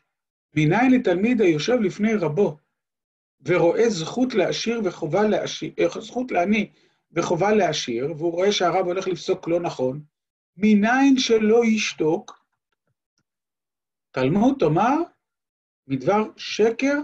מניין 0.56 0.92
לתלמיד 0.92 1.42
היושב 1.42 1.78
לפני 1.82 2.14
רבו, 2.14 2.58
ורואה 3.46 3.90
זכות 3.90 4.34
לעשיר 4.34 4.82
וחובה 4.84 5.24
לעשיר, 5.24 5.74
זכות 6.00 6.32
לעני 6.32 6.72
וחובה 7.12 7.52
לעשיר, 7.52 8.14
והוא 8.18 8.32
רואה 8.32 8.52
שהרב 8.52 8.86
הולך 8.86 9.08
לפסוק 9.08 9.48
לא 9.48 9.60
נכון, 9.60 10.04
מניין 10.58 11.18
שלא 11.18 11.66
ישתוק, 11.66 12.46
תלמוד 14.12 14.56
תאמר, 14.60 14.96
מדבר 15.88 16.24
שקר 16.38 16.96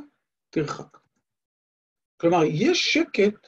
תרחק. 0.49 0.97
כלומר, 2.17 2.43
יש 2.43 2.93
שקט, 2.93 3.47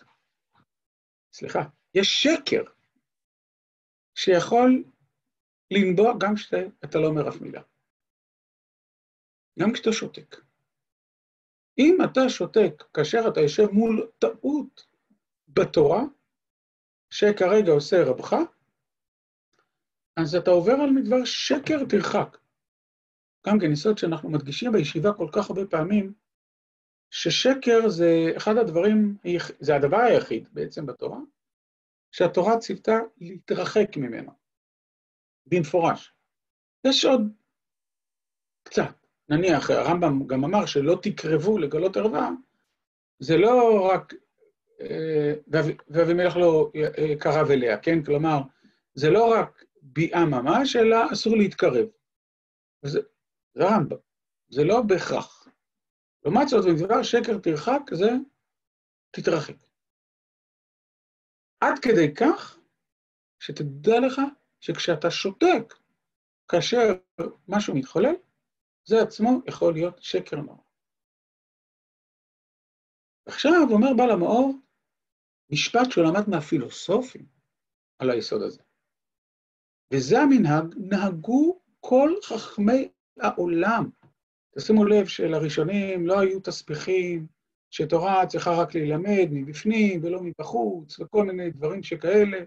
סליחה, 1.33 1.63
יש 1.93 2.23
שקר 2.23 2.63
שיכול 4.15 4.83
לנבוע 5.71 6.13
גם 6.19 6.35
כשאתה 6.35 6.99
לא 6.99 7.07
אומר 7.07 7.29
אף 7.29 7.41
מילה. 7.41 7.61
גם 9.59 9.73
כשאתה 9.73 9.93
שותק. 9.93 10.35
אם 11.77 11.97
אתה 12.05 12.29
שותק 12.29 12.83
כאשר 12.93 13.19
אתה 13.27 13.39
יושב 13.39 13.67
מול 13.71 14.11
טעות 14.19 14.87
בתורה, 15.47 16.03
שכרגע 17.09 17.71
עושה 17.71 18.03
רבך, 18.05 18.35
אז 20.15 20.35
אתה 20.35 20.51
עובר 20.51 20.73
על 20.73 20.89
מדבר 20.89 21.25
שקר 21.25 21.85
תרחק. 21.89 22.37
גם 23.47 23.59
כן, 23.59 23.71
יסוד 23.71 23.97
שאנחנו 23.97 24.29
מדגישים 24.29 24.71
בישיבה 24.71 25.13
כל 25.13 25.27
כך 25.31 25.49
הרבה 25.49 25.65
פעמים, 25.65 26.13
ששקר 27.09 27.89
זה 27.89 28.31
אחד 28.37 28.57
הדברים, 28.57 29.17
זה 29.59 29.75
הדבר 29.75 29.97
היחיד 29.97 30.47
בעצם 30.53 30.85
בתורה, 30.85 31.19
שהתורה 32.11 32.59
ציוותה 32.59 32.99
להתרחק 33.17 33.97
ממנו, 33.97 34.31
במפורש. 35.51 36.13
יש 36.87 37.05
עוד 37.05 37.21
קצת. 38.63 39.01
נניח, 39.29 39.69
הרמב"ם 39.69 40.27
גם 40.27 40.43
אמר 40.43 40.65
שלא 40.65 40.97
תקרבו 41.03 41.57
לגלות 41.57 41.97
ערווה, 41.97 42.29
זה 43.19 43.37
לא 43.37 43.87
רק, 43.91 44.13
אה, 44.81 45.33
ואבימלך 45.87 46.35
לא 46.35 46.71
אה, 46.75 47.15
קרב 47.19 47.51
אליה, 47.51 47.77
כן? 47.77 48.03
כלומר, 48.03 48.39
זה 48.93 49.09
לא 49.09 49.33
רק 49.33 49.63
ביאה 49.81 50.25
ממש, 50.25 50.75
אלא 50.75 50.97
אסור 51.13 51.37
להתקרב. 51.37 51.87
וזה, 52.83 52.99
זה 53.53 53.63
הרמב"ם, 53.63 53.97
זה 54.49 54.63
לא 54.63 54.81
בהכרח. 54.81 55.47
לעומת 56.25 56.47
זאת, 56.47 56.65
בדבר 56.65 57.03
שקר 57.03 57.37
תרחק, 57.37 57.81
זה 57.93 58.09
תתרחק. 59.11 59.55
עד 61.59 61.79
כדי 61.81 62.13
כך 62.15 62.59
שתדע 63.39 63.99
לך 63.99 64.21
שכשאתה 64.61 65.11
שותק, 65.11 65.73
כאשר 66.47 66.93
משהו 67.47 67.75
מתחולל, 67.75 68.15
זה 68.85 69.01
עצמו 69.01 69.29
יכול 69.47 69.73
להיות 69.73 70.03
שקר 70.03 70.35
נורא. 70.35 70.57
עכשיו 73.25 73.67
אומר 73.71 73.89
בעל 73.97 74.11
המאור 74.11 74.53
משפט 75.51 75.91
שהוא 75.91 76.05
למד 76.05 76.29
מהפילוסופים 76.29 77.25
על 77.99 78.09
היסוד 78.09 78.41
הזה. 78.41 78.61
וזה 79.93 80.19
המנהג, 80.19 80.75
נהגו 80.77 81.59
כל 81.79 82.11
חכמי 82.23 82.89
העולם. 83.19 83.89
תשימו 84.55 84.85
לב 84.85 85.05
שלראשונים 85.05 86.07
לא 86.07 86.19
היו 86.19 86.39
תספיכים, 86.39 87.27
שתורה 87.69 88.27
צריכה 88.27 88.51
רק 88.61 88.75
להילמד 88.75 89.27
מבפנים 89.31 90.03
ולא 90.03 90.19
מבחוץ, 90.23 90.99
וכל 90.99 91.25
מיני 91.25 91.51
דברים 91.51 91.83
שכאלה. 91.83 92.37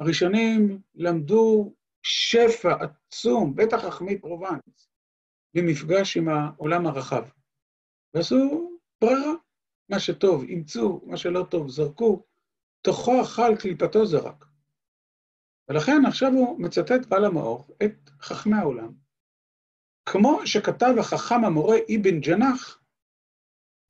הראשונים 0.00 0.80
למדו 0.94 1.72
שפע 2.02 2.74
עצום, 2.80 3.56
בטח 3.56 3.84
חכמי 3.84 4.18
פרובנס, 4.18 4.88
במפגש 5.54 6.16
עם 6.16 6.28
העולם 6.28 6.86
הרחב. 6.86 7.28
ועשו 8.14 8.70
ברירה, 9.00 9.32
מה 9.88 10.00
שטוב 10.00 10.42
אימצו, 10.42 11.00
מה 11.06 11.16
שלא 11.16 11.46
טוב 11.50 11.68
זרקו, 11.68 12.22
תוכו 12.82 13.22
אכל 13.22 13.56
קליפתו 13.58 14.06
זרק. 14.06 14.44
ולכן 15.68 16.02
עכשיו 16.06 16.32
הוא 16.32 16.60
מצטט 16.60 17.06
בעל 17.08 17.24
המאור 17.24 17.68
את 17.84 18.10
חכמי 18.20 18.56
העולם, 18.56 18.92
כמו 20.06 20.46
שכתב 20.46 20.94
החכם 20.98 21.44
המורה 21.44 21.76
אבן 21.76 22.20
ג'נח, 22.20 22.80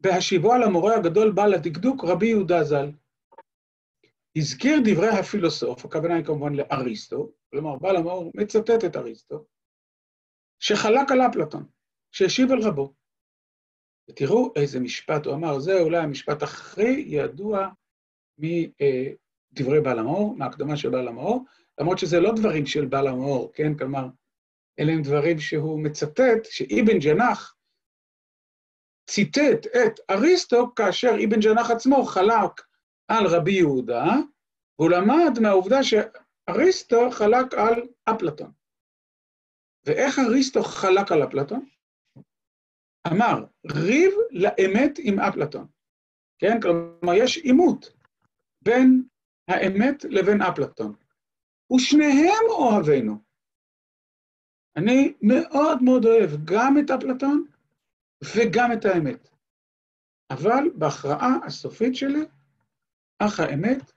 בהשיבו 0.00 0.52
על 0.52 0.62
המורה 0.62 0.96
הגדול 0.96 1.32
בעל 1.32 1.54
הדקדוק, 1.54 2.04
רבי 2.04 2.26
יהודה 2.26 2.64
ז"ל. 2.64 2.90
הזכיר 4.38 4.78
דברי 4.84 5.08
הפילוסוף, 5.08 5.84
הכוונה 5.84 6.14
היא 6.14 6.24
כמובן 6.24 6.54
לאריסטו, 6.54 7.32
כלומר 7.50 7.76
בעל 7.76 7.96
המאור 7.96 8.32
מצטט 8.34 8.84
את 8.86 8.96
אריסטו, 8.96 9.44
שחלק 10.58 11.10
על 11.10 11.20
אפלטון, 11.20 11.66
שהשיב 12.12 12.52
על 12.52 12.62
רבו. 12.62 12.94
ותראו 14.10 14.52
איזה 14.56 14.80
משפט 14.80 15.26
הוא 15.26 15.34
אמר, 15.34 15.58
זה 15.58 15.80
אולי 15.80 15.98
המשפט 15.98 16.42
הכי 16.42 17.04
ידוע 17.06 17.68
מדברי 18.38 19.80
בעל 19.80 19.98
המאור, 19.98 20.36
מהקדמה 20.36 20.76
של 20.76 20.90
בעל 20.90 21.08
המאור, 21.08 21.44
למרות 21.80 21.98
שזה 21.98 22.20
לא 22.20 22.32
דברים 22.36 22.66
של 22.66 22.86
בעל 22.86 23.06
המאור, 23.06 23.52
כן? 23.54 23.78
כלומר, 23.78 24.06
אלה 24.78 24.92
הם 24.92 25.02
דברים 25.02 25.38
שהוא 25.38 25.80
מצטט, 25.82 26.44
שאיבן 26.44 26.98
ג'נח 26.98 27.54
ציטט 29.08 29.66
את 29.66 30.00
אריסטו 30.10 30.74
כאשר 30.74 31.10
אבן 31.24 31.40
ג'נח 31.40 31.70
עצמו 31.70 32.04
חלק 32.04 32.67
על 33.08 33.26
רבי 33.26 33.52
יהודה, 33.52 34.04
והוא 34.78 34.90
למד 34.90 35.38
מהעובדה 35.42 35.78
שאריסטו 35.82 37.10
חלק 37.10 37.54
על 37.54 37.88
אפלטון. 38.04 38.52
ואיך 39.86 40.18
אריסטו 40.18 40.62
חלק 40.62 41.12
על 41.12 41.24
אפלטון? 41.24 41.68
אמר, 43.12 43.44
ריב 43.70 44.12
לאמת 44.30 44.98
עם 44.98 45.20
אפלטון. 45.20 45.66
כן? 46.38 46.60
כלומר, 46.62 47.14
יש 47.14 47.36
עימות 47.36 47.92
בין 48.62 49.02
האמת 49.48 50.04
לבין 50.04 50.42
אפלטון. 50.42 50.94
ושניהם 51.74 52.44
אוהבינו. 52.50 53.22
אני 54.76 55.14
מאוד 55.22 55.82
מאוד 55.82 56.04
אוהב 56.04 56.30
גם 56.44 56.74
את 56.78 56.90
אפלטון 56.90 57.44
וגם 58.36 58.72
את 58.72 58.84
האמת. 58.84 59.28
אבל 60.30 60.70
בהכרעה 60.74 61.38
הסופית 61.46 61.94
שלי, 61.96 62.24
אך 63.18 63.40
האמת 63.40 63.92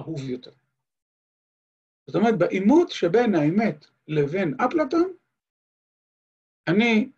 אהוב 0.00 0.20
יותר. 0.20 0.52
זאת 2.06 2.16
אומרת, 2.16 2.38
בעימות 2.38 2.90
שבין 2.90 3.34
האמת 3.34 3.86
לבין 4.08 4.54
אפלטון, 4.60 5.12
אני, 6.68 7.10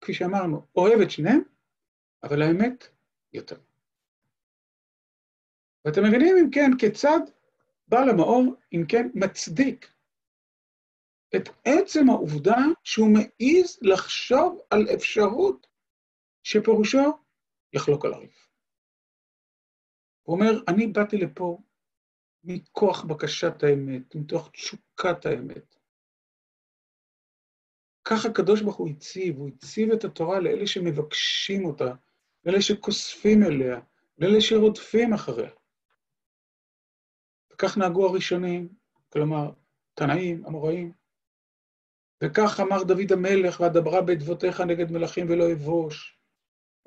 כפי 0.00 0.14
שאמרנו, 0.14 0.66
אוהב 0.76 1.00
את 1.00 1.10
שניהם, 1.10 1.40
אבל 2.22 2.42
האמת 2.42 2.84
יותר. 3.32 3.60
ואתם 5.84 6.00
מבינים, 6.04 6.36
אם 6.36 6.50
כן, 6.52 6.70
כיצד 6.78 7.20
בעל 7.88 8.08
המאור, 8.08 8.54
אם 8.72 8.82
כן, 8.88 9.08
מצדיק 9.14 9.92
את 11.36 11.48
עצם 11.64 12.10
העובדה 12.10 12.58
שהוא 12.84 13.08
מעז 13.14 13.78
לחשוב 13.82 14.60
על 14.70 14.86
אפשרות 14.94 15.66
שפירושו 16.42 17.18
יחלוק 17.72 18.04
על 18.04 18.14
הריב. 18.14 18.47
הוא 20.28 20.36
אומר, 20.36 20.50
אני 20.68 20.86
באתי 20.86 21.16
לפה 21.16 21.58
מכוח 22.44 23.04
בקשת 23.04 23.62
האמת, 23.62 24.14
מתוך 24.14 24.50
תשוקת 24.52 25.26
האמת. 25.26 25.74
ככה 28.04 28.28
הקדוש 28.28 28.62
ברוך 28.62 28.76
הוא 28.76 28.88
הציב, 28.88 29.36
הוא 29.36 29.48
הציב 29.48 29.90
את 29.90 30.04
התורה 30.04 30.40
לאלה 30.40 30.66
שמבקשים 30.66 31.64
אותה, 31.64 31.94
לאלה 32.44 32.62
שכוספים 32.62 33.42
אליה, 33.42 33.80
לאלה 34.18 34.40
שרודפים 34.40 35.12
אחריה. 35.12 35.50
וכך 37.52 37.78
נהגו 37.78 38.08
הראשונים, 38.08 38.68
כלומר, 39.12 39.50
תנאים, 39.94 40.46
אמוראים. 40.46 40.92
וכך 42.24 42.60
אמר 42.60 42.82
דוד 42.82 43.12
המלך, 43.12 43.60
ואדברה 43.60 44.02
בדבותיך 44.02 44.60
נגד 44.60 44.92
מלכים 44.92 45.26
ולא 45.28 45.52
אבוש. 45.52 46.17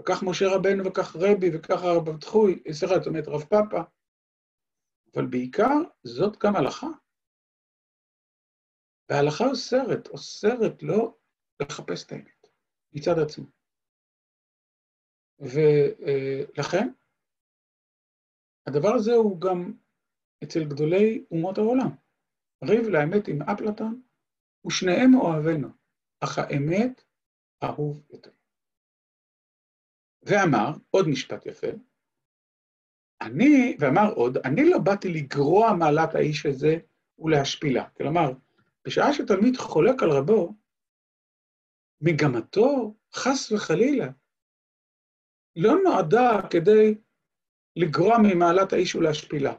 וכך 0.02 0.24
משה 0.24 0.46
רבנו, 0.56 0.84
וכך 0.86 1.16
רבי, 1.16 1.50
וכך 1.54 1.82
הרב 1.84 2.20
תחוי, 2.22 2.64
סליחה, 2.72 2.94
זאת 2.98 3.08
אומרת, 3.08 3.28
רב 3.28 3.44
פאפה. 3.44 3.82
אבל 5.16 5.26
בעיקר, 5.26 5.78
זאת 6.04 6.38
גם 6.44 6.56
הלכה. 6.56 6.88
וההלכה 9.10 9.44
אוסרת, 9.50 10.08
אוסרת 10.08 10.84
לא 10.84 11.18
לחפש 11.62 12.06
את 12.06 12.12
האמת, 12.12 12.48
מצד 12.94 13.20
עצמו. 13.24 13.46
ולכן, 15.40 16.88
הדבר 18.68 18.94
הזה 18.96 19.12
הוא 19.14 19.42
גם 19.42 19.74
אצל 20.44 20.60
גדולי 20.70 21.26
אומות 21.32 21.58
העולם. 21.58 21.90
ריב 22.64 22.88
לאמת 22.90 23.28
עם 23.28 23.42
אפלטון, 23.42 24.02
ושניהם 24.68 25.16
אוהבינו, 25.16 25.68
אך 26.24 26.38
האמת 26.38 27.04
אהוב 27.64 28.04
יותר. 28.10 28.41
ואמר, 30.24 30.72
עוד 30.90 31.08
משפט 31.08 31.46
יפה, 31.46 31.68
אני, 33.22 33.78
ואמר 33.80 34.14
עוד, 34.16 34.38
אני 34.38 34.70
לא 34.70 34.78
באתי 34.78 35.10
לגרוע 35.10 35.74
מעלת 35.74 36.16
האיש 36.16 36.46
הזה 36.46 36.78
ולהשפילה. 37.20 37.90
כלומר, 37.90 38.32
בשעה 38.86 39.14
שתלמיד 39.14 39.58
חולק 39.58 40.04
על 40.04 40.10
רבו, 40.10 40.56
מגמתו, 42.02 42.96
חס 43.14 43.52
וחלילה, 43.52 44.08
לא 45.56 45.74
נועדה 45.84 46.42
כדי 46.50 46.96
לגרוע 47.76 48.18
ממעלת 48.18 48.74
האיש 48.74 48.96
ולהשפילה, 48.96 49.54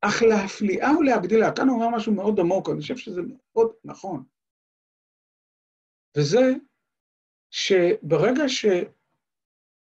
אך 0.00 0.22
להפליאה 0.22 0.98
ולהגדילה. 0.98 1.52
כאן 1.56 1.68
הוא 1.68 1.82
אומר 1.82 1.96
משהו 1.96 2.14
מאוד 2.14 2.40
עמוק, 2.40 2.68
אני 2.70 2.80
חושב 2.80 2.96
שזה 2.96 3.20
מאוד 3.22 3.72
נכון. 3.84 4.24
וזה 6.16 6.52
שברגע 7.50 8.48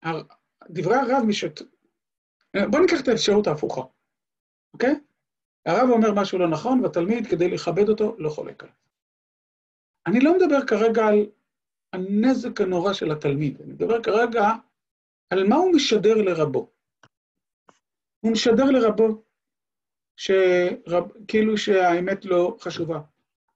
שדברי 0.04 0.96
הרב 0.96 1.24
משת... 1.26 1.60
בואו 2.70 2.82
ניקח 2.82 3.00
את 3.02 3.08
האפשרות 3.08 3.46
ההפוכה, 3.46 3.80
אוקיי? 4.74 4.94
הרב 5.66 5.90
אומר 5.90 6.08
משהו 6.14 6.38
לא 6.38 6.50
נכון, 6.50 6.80
והתלמיד, 6.80 7.26
כדי 7.26 7.50
לכבד 7.50 7.88
אותו, 7.88 8.16
לא 8.18 8.30
חולק 8.30 8.62
עליו. 8.62 8.74
אני 10.06 10.20
לא 10.20 10.36
מדבר 10.36 10.66
כרגע 10.66 11.06
על 11.06 11.26
הנזק 11.92 12.60
הנורא 12.60 12.92
של 12.92 13.12
התלמיד, 13.12 13.60
אני 13.60 13.72
מדבר 13.72 14.02
כרגע 14.02 14.44
על 15.30 15.48
מה 15.48 15.56
הוא 15.56 15.72
משדר 15.74 16.14
לרבו. 16.14 16.70
הוא 18.20 18.32
משדר 18.32 18.64
לרבו 18.64 19.22
שרב, 20.16 21.04
כאילו 21.28 21.58
שהאמת 21.58 22.24
לא 22.24 22.56
חשובה 22.60 23.00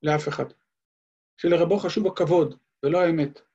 לאף 0.02 0.28
אחד, 0.28 0.44
שלרבו 1.36 1.78
חשוב 1.78 2.06
הכבוד 2.06 2.58
ולא 2.82 3.00
האמת. 3.00 3.45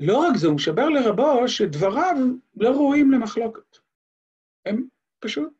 לא 0.00 0.18
רק 0.18 0.36
זה, 0.36 0.46
הוא 0.46 0.56
משבר 0.56 0.88
לרבו 0.88 1.48
שדבריו 1.48 2.16
לא 2.56 2.68
ראויים 2.68 3.10
למחלוקת. 3.10 3.76
הם 4.66 4.88
פשוט 5.18 5.52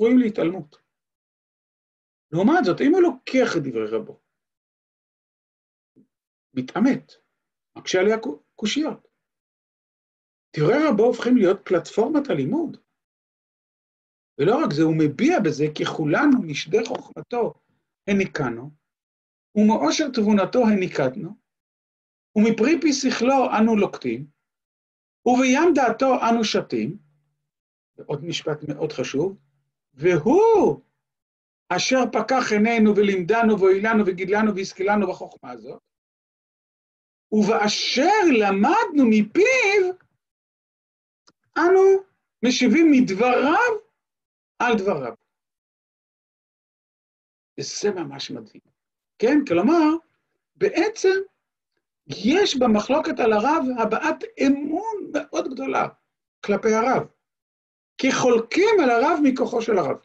ראויים 0.00 0.18
להתעלמות. 0.18 0.76
לעומת 2.32 2.64
זאת, 2.64 2.80
אם 2.80 2.92
הוא 2.92 3.02
לוקח 3.02 3.56
את 3.56 3.62
דברי 3.62 3.86
רבו, 3.90 4.20
מתעמת, 6.54 7.12
מקשה 7.78 8.00
עליה 8.00 8.16
קושיות. 8.56 9.08
דברי 10.56 10.78
רבו 10.88 11.04
הופכים 11.04 11.36
להיות 11.36 11.60
פלטפורמת 11.64 12.30
הלימוד. 12.30 12.76
ולא 14.38 14.54
רק 14.64 14.72
זה, 14.72 14.82
הוא 14.82 14.96
מביע 14.98 15.40
בזה 15.44 15.64
כי 15.74 15.84
כולנו 15.84 16.42
משדה 16.42 16.78
חוכמתו 16.86 17.54
הניקנו, 18.06 18.70
ומאושר 19.56 20.04
תבונתו 20.14 20.62
הניקדנו, 20.66 21.43
ומפרי 22.36 22.80
פי 22.80 22.92
שכלו 22.92 23.46
אנו 23.58 23.76
לוקטים, 23.76 24.26
ובים 25.26 25.74
דעתו 25.74 26.14
אנו 26.30 26.44
שתים, 26.44 26.98
ועוד 27.96 28.24
משפט 28.24 28.58
מאוד 28.68 28.92
חשוב, 28.92 29.38
והוא 29.94 30.80
אשר 31.68 32.00
פקח 32.12 32.52
עינינו 32.52 32.96
ולימדנו 32.96 33.58
והועילנו 33.58 34.06
וגידלנו 34.06 34.56
והשכילנו 34.56 35.08
בחוכמה 35.08 35.50
הזאת, 35.50 35.82
ובאשר 37.32 38.20
למדנו 38.40 39.04
מפיו, 39.10 39.94
אנו 41.58 42.02
משיבים 42.44 42.90
מדבריו 42.90 43.72
על 44.58 44.78
דבריו. 44.78 45.14
וזה 47.60 47.90
ממש 47.90 48.30
מדהים. 48.30 48.62
כן? 49.18 49.38
כלומר, 49.48 49.96
בעצם 50.54 51.20
יש 52.06 52.56
במחלוקת 52.56 53.20
על 53.20 53.32
הרב 53.32 53.64
הבעת 53.78 54.24
אמון 54.46 55.12
מאוד 55.12 55.48
גדולה 55.54 55.88
כלפי 56.44 56.74
הרב. 56.74 57.06
כי 57.98 58.12
חולקים 58.12 58.80
על 58.82 58.90
הרב 58.90 59.18
מכוחו 59.22 59.62
של 59.62 59.78
הרב. 59.78 59.96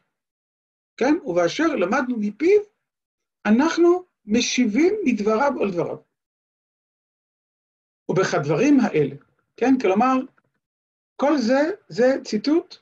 כן? 0.98 1.14
ובאשר 1.26 1.68
למדנו 1.68 2.16
מפיו, 2.20 2.62
אנחנו 3.46 4.04
משיבים 4.26 4.94
מדבריו 5.06 5.52
על 5.62 5.72
דבריו. 5.72 5.98
ובכדברים 8.10 8.80
האלה, 8.80 9.16
כן? 9.58 9.80
כלומר, 9.82 10.16
כל 11.16 11.38
זה, 11.38 11.72
זה 11.88 12.06
ציטוט 12.24 12.76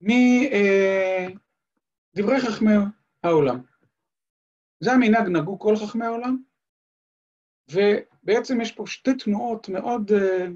מדברי 0.00 1.36
אה, 2.34 2.40
חכמי 2.40 2.74
העולם. 3.24 3.60
זה 4.80 4.92
המנהג 4.92 5.28
נהגו 5.28 5.58
כל 5.58 5.76
חכמי 5.76 6.04
העולם, 6.04 6.42
ובעצם 7.72 8.60
יש 8.60 8.72
פה 8.72 8.86
שתי 8.86 9.14
תנועות 9.14 9.68
מאוד, 9.68 10.12
אה, 10.12 10.46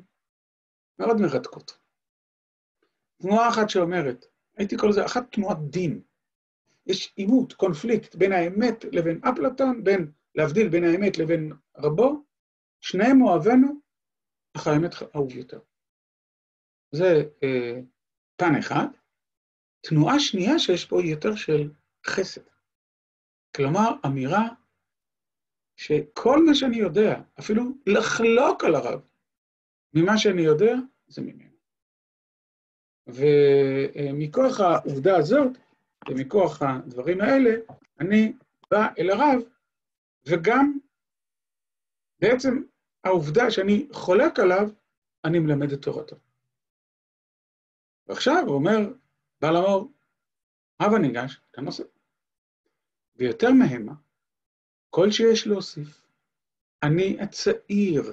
מאוד 0.99 1.17
מרתקות. 1.21 1.79
תנועה 3.23 3.49
אחת 3.49 3.71
שאומרת, 3.71 4.25
הייתי 4.57 4.77
קורא 4.77 4.91
לזה 4.91 5.05
אחת 5.05 5.33
תנועת 5.33 5.59
דין. 5.71 6.03
יש 6.87 7.13
עימות, 7.17 7.53
קונפליקט 7.53 8.15
בין 8.15 8.33
האמת 8.33 8.85
לבין 8.93 9.21
אפלטון, 9.25 9.85
בין, 9.85 10.13
להבדיל 10.35 10.69
בין 10.69 10.85
האמת 10.85 11.19
לבין 11.19 11.53
רבו, 11.77 12.25
שניהם 12.81 13.23
אוהבינו, 13.23 13.81
אך 14.57 14.67
האמת 14.67 14.91
אהוב 15.17 15.37
יותר. 15.37 15.61
זה 16.95 17.25
אה, 17.43 17.81
פן 18.37 18.55
אחד. 18.59 18.87
תנועה 19.81 20.21
שנייה 20.21 20.59
שיש 20.59 20.85
פה 20.85 21.01
היא 21.01 21.11
יותר 21.11 21.37
של 21.37 21.71
חסד. 22.07 22.43
כלומר, 23.57 23.91
אמירה 24.07 24.49
שכל 25.83 26.45
מה 26.47 26.55
שאני 26.55 26.77
יודע, 26.77 27.21
אפילו 27.39 27.63
לחלוק 27.87 28.65
על 28.65 28.75
הרב, 28.75 29.01
ממה 29.95 30.19
שאני 30.19 30.43
יודע, 30.43 30.75
זה 31.07 31.23
ממנו. 31.23 31.53
ומכוח 33.07 34.61
העובדה 34.61 35.17
הזאת, 35.17 35.59
ומכוח 36.09 36.63
הדברים 36.63 37.21
האלה, 37.21 37.51
אני 38.01 38.33
בא 38.71 38.89
אל 38.99 39.11
הרב, 39.11 39.43
וגם 40.27 40.79
בעצם 42.19 42.63
העובדה 43.05 43.51
שאני 43.51 43.89
חולק 43.93 44.39
עליו, 44.39 44.71
אני 45.25 45.39
מלמד 45.39 45.73
את 45.73 45.83
תורתו. 45.83 46.17
ועכשיו 48.07 48.45
הוא 48.47 48.55
אומר, 48.55 48.79
בעל 49.41 49.57
המור, 49.57 49.93
הבה 50.81 50.99
ניגש 50.99 51.41
לנושא. 51.59 51.85
ויותר 53.17 53.51
מהמה, 53.53 53.93
כל 54.95 55.11
שיש 55.11 55.47
להוסיף, 55.47 56.07
אני 56.83 57.21
הצעיר. 57.21 58.13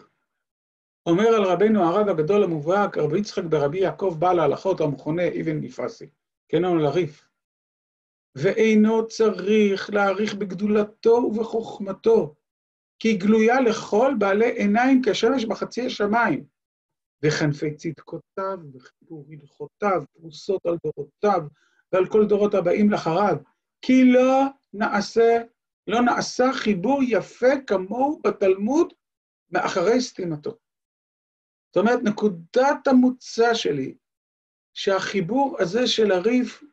אומר 1.05 1.27
על 1.27 1.43
רבנו 1.43 1.83
הרב 1.83 2.09
הגדול 2.09 2.43
המובהק, 2.43 2.97
רבי 2.97 3.19
יצחק 3.19 3.43
ברבי 3.43 3.79
יעקב 3.79 4.15
בעל 4.19 4.39
ההלכות 4.39 4.81
המכונה 4.81 5.27
אבן 5.27 5.61
כן 6.49 6.65
על 6.65 6.85
הריף. 6.85 7.29
ואינו 8.35 9.07
צריך 9.07 9.89
להעריך 9.89 10.33
בגדולתו 10.33 11.09
ובחוכמתו, 11.11 12.35
כי 12.99 13.17
גלויה 13.17 13.61
לכל 13.61 14.13
בעלי 14.19 14.51
עיניים 14.51 15.01
כשמש 15.05 15.45
בחצי 15.45 15.85
השמיים, 15.85 16.45
וכנפי 17.23 17.75
צדקותיו 17.75 18.57
וחיבור 18.73 19.25
הלכותיו 19.31 20.03
פרוסות 20.13 20.65
על 20.65 20.77
דורותיו 20.83 21.41
ועל 21.91 22.07
כל 22.07 22.25
דורות 22.25 22.53
הבאים 22.53 22.91
לאחריו, 22.91 23.37
כי 23.81 24.11
לא 24.11 24.43
נעשה, 24.73 25.41
לא 25.89 26.01
נעשה 26.01 26.43
חיבור 26.53 27.01
יפה 27.03 27.61
כמוהו 27.67 28.21
בתלמוד 28.23 28.93
מאחרי 29.51 30.01
סתימתו. 30.01 30.57
זאת 31.67 31.77
אומרת, 31.77 31.99
נקודת 32.03 32.87
המוצא 32.87 33.53
שלי, 33.53 33.97
שהחיבור 34.73 35.57
הזה 35.59 35.87
של 35.87 36.11
הריף 36.11 36.63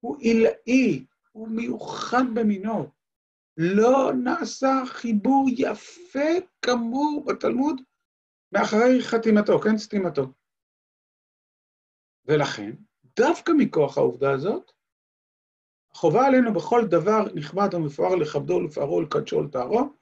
הוא 0.00 0.16
עילאי, 0.18 1.06
הוא 1.32 1.48
מיוחד 1.48 2.24
במינו. 2.34 2.90
לא 3.56 4.12
נעשה 4.24 4.72
חיבור 4.86 5.46
יפה 5.58 6.28
כמוהו 6.62 7.24
בתלמוד 7.24 7.80
מאחרי 8.52 9.02
חתימתו, 9.02 9.58
כן, 9.58 9.78
סתימתו. 9.78 10.32
ולכן, 12.24 12.70
דווקא 13.16 13.52
מכוח 13.58 13.98
העובדה 13.98 14.30
הזאת, 14.30 14.72
חובה 15.96 16.26
עלינו 16.26 16.54
בכל 16.54 16.82
דבר 16.90 17.24
נכבד 17.34 17.74
ומפואר 17.74 18.14
לכבדו 18.14 18.54
ולפארו 18.54 18.96
ולקדשו 18.96 19.36
ולטהרו, 19.36 19.92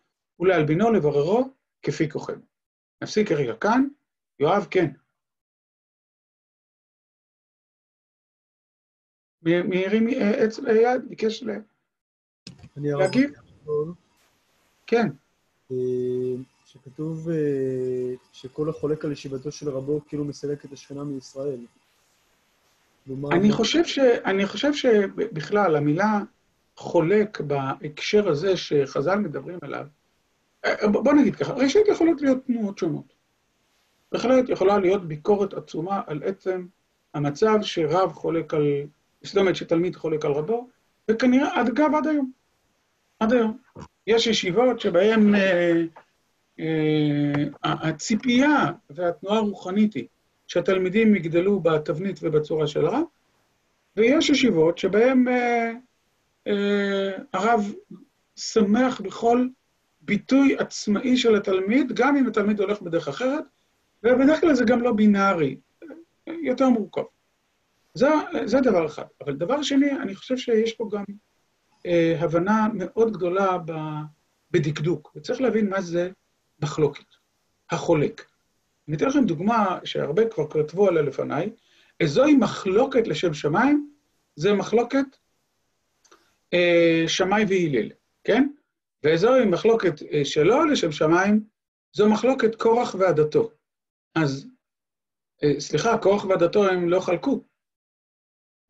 ולהלבינו 0.41 0.93
לבררו 0.93 1.51
כפי 1.83 2.11
כוחנו. 2.11 2.43
נפסיק 3.03 3.29
כרגע 3.29 3.55
כאן. 3.57 3.89
יואב, 4.41 4.67
כן. 4.71 4.91
מי 9.43 9.87
הרים 9.87 10.09
עץ 10.17 10.59
ליד? 10.59 11.09
ביקש 11.09 11.45
להגיב? 12.77 13.31
כן. 14.87 15.07
אה, 15.71 15.77
שכתוב 16.67 17.29
אה, 17.29 18.15
שכל 18.33 18.69
החולק 18.69 19.05
על 19.05 19.13
ישיבתו 19.13 19.53
של 19.53 19.69
רבו 19.69 20.01
כאילו 20.09 20.25
מסלק 20.25 20.65
את 20.65 20.73
השכנה 20.73 21.05
מישראל. 21.05 21.67
אני 23.33 23.53
חושב, 23.53 23.85
ש... 23.85 23.99
אני 23.99 24.47
חושב 24.47 24.75
שבכלל, 24.75 25.77
המילה 25.77 26.21
חולק 26.77 27.41
בהקשר 27.41 28.29
הזה 28.29 28.57
שחז"ל 28.57 29.19
מדברים 29.19 29.59
עליו, 29.63 29.87
אה, 30.65 30.89
בוא 30.89 31.13
נגיד 31.13 31.37
ככה, 31.37 31.53
ראשית 31.53 31.89
יכולות 31.89 32.23
להיות 32.23 32.47
תנועות 32.47 32.79
שונות. 32.79 33.15
בהחלט 34.13 34.49
יכולה 34.49 34.79
להיות 34.79 35.09
ביקורת 35.09 35.55
עצומה 35.55 36.01
על 36.07 36.23
עצם 36.25 36.67
המצב 37.15 37.59
שרב 37.63 38.13
חולק 38.13 38.55
על, 38.55 38.67
זאת 39.23 39.37
אומרת 39.37 39.57
שתלמיד 39.57 39.97
חולק 39.97 40.25
על 40.25 40.33
רבו, 40.33 40.69
וכנראה 41.11 41.61
עד 41.61 41.69
אגב 41.69 41.95
עד 41.95 42.07
היום. 42.07 42.31
עד 43.21 43.33
היום. 43.33 43.59
יש 44.07 44.27
ישיבות 44.27 44.81
שבהן 44.81 45.35
אה, 45.35 45.83
אה, 46.61 47.45
הציפייה 47.63 48.73
והתנועה 48.91 49.37
הרוחנית 49.37 49.95
היא 49.95 50.07
שהתלמידים 50.55 51.15
יגדלו 51.15 51.61
בתבנית 51.61 52.19
ובצורה 52.23 52.67
של 52.67 52.87
הרב, 52.87 53.03
ויש 53.97 54.31
ישיבות 54.31 54.79
שבהן 54.79 55.29
אה, 55.29 55.73
אה, 56.47 57.11
הרב 57.33 57.73
שמח 58.37 59.01
בכל 59.01 59.47
ביטוי 60.01 60.57
עצמאי 60.59 61.17
של 61.17 61.35
התלמיד, 61.35 61.93
גם 61.93 62.17
אם 62.17 62.27
התלמיד 62.27 62.61
הולך 62.61 62.83
בדרך 62.83 63.09
אחרת, 63.09 63.45
ובדרך 64.03 64.41
כלל 64.41 64.55
זה 64.55 64.65
גם 64.65 64.81
לא 64.81 64.93
בינארי, 64.93 65.57
יותר 66.27 66.69
מורכב. 66.69 67.03
זה, 67.95 68.09
זה 68.45 68.61
דבר 68.61 68.87
אחד. 68.87 69.05
אבל 69.25 69.37
דבר 69.37 69.63
שני, 69.63 69.91
אני 69.93 70.15
חושב 70.15 70.37
שיש 70.37 70.73
פה 70.73 70.89
גם 70.93 71.05
אה, 71.87 72.17
הבנה 72.21 72.67
מאוד 72.75 73.13
גדולה 73.13 73.59
ב, 73.59 73.73
בדקדוק, 74.51 75.13
וצריך 75.17 75.41
להבין 75.41 75.71
מה 75.71 75.81
זה 75.81 76.11
מחלוקת, 76.63 77.07
החולק. 77.71 78.34
אני 78.89 78.97
אתן 78.97 79.07
לכם 79.07 79.25
דוגמה 79.25 79.79
שהרבה 79.85 80.29
כבר 80.29 80.51
כתבו 80.51 80.89
עליה 80.89 81.03
לפניי, 81.03 81.51
זוהי 82.03 82.37
מחלוקת 82.37 83.07
לשם 83.07 83.35
שמיים, 83.35 83.91
זה 84.37 84.53
מחלוקת 84.53 85.07
אה, 86.55 87.05
שמאי 87.07 87.45
והלל, 87.49 87.91
כן? 88.25 88.49
וזוהי 89.05 89.45
מחלוקת 89.45 90.03
אה, 90.13 90.25
שלא 90.25 90.67
לשם 90.67 90.93
שמיים, 90.93 91.45
זו 91.93 92.09
מחלוקת 92.09 92.55
קורח 92.55 92.95
ועדתו. 92.99 93.51
אז, 94.15 94.47
אה, 95.45 95.61
סליחה, 95.61 95.99
קורח 95.99 96.25
ועדתו 96.25 96.69
הם 96.69 96.89
לא 96.89 97.01
חלקו. 97.01 97.45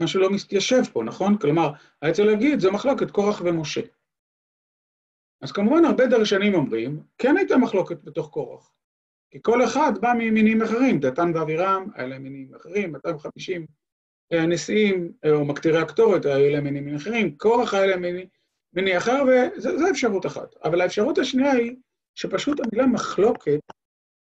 משהו 0.00 0.20
לא 0.20 0.30
מתיישב 0.30 0.82
פה, 0.92 1.02
נכון? 1.04 1.38
כלומר, 1.38 1.72
היה 2.02 2.12
צריך 2.12 2.28
להגיד, 2.28 2.60
זו 2.60 2.72
מחלוקת 2.72 3.10
קורח 3.10 3.40
ומשה. 3.44 3.80
אז 5.40 5.52
כמובן 5.52 5.84
הרבה 5.84 6.06
דרשנים 6.06 6.54
אומרים, 6.54 7.02
כן 7.18 7.36
הייתה 7.36 7.56
מחלוקת 7.56 8.04
בתוך 8.04 8.30
קורח. 8.30 8.70
כי 9.34 9.38
כל 9.42 9.64
אחד 9.64 9.92
בא 10.00 10.12
ממינים 10.18 10.62
אחרים, 10.62 11.00
דתן 11.00 11.32
ואבירם, 11.34 11.88
היה 11.94 12.06
להם 12.06 12.22
מינים 12.22 12.54
אחרים, 12.54 12.92
250 12.92 13.66
נשיאים, 14.32 15.12
או 15.30 15.44
מקטירי 15.44 15.78
הקטורת, 15.78 16.24
היו 16.24 16.52
להם 16.52 16.64
מינים 16.64 16.94
אחרים, 16.94 17.36
קורח 17.36 17.74
היה 17.74 17.86
להם 17.86 18.02
מיני, 18.02 18.26
מיני 18.72 18.98
אחר, 18.98 19.22
וזו 19.56 19.90
אפשרות 19.90 20.26
אחת. 20.26 20.54
אבל 20.64 20.80
האפשרות 20.80 21.18
השנייה 21.18 21.52
היא 21.52 21.76
שפשוט 22.14 22.60
המילה 22.60 22.86
מחלוקת 22.86 23.60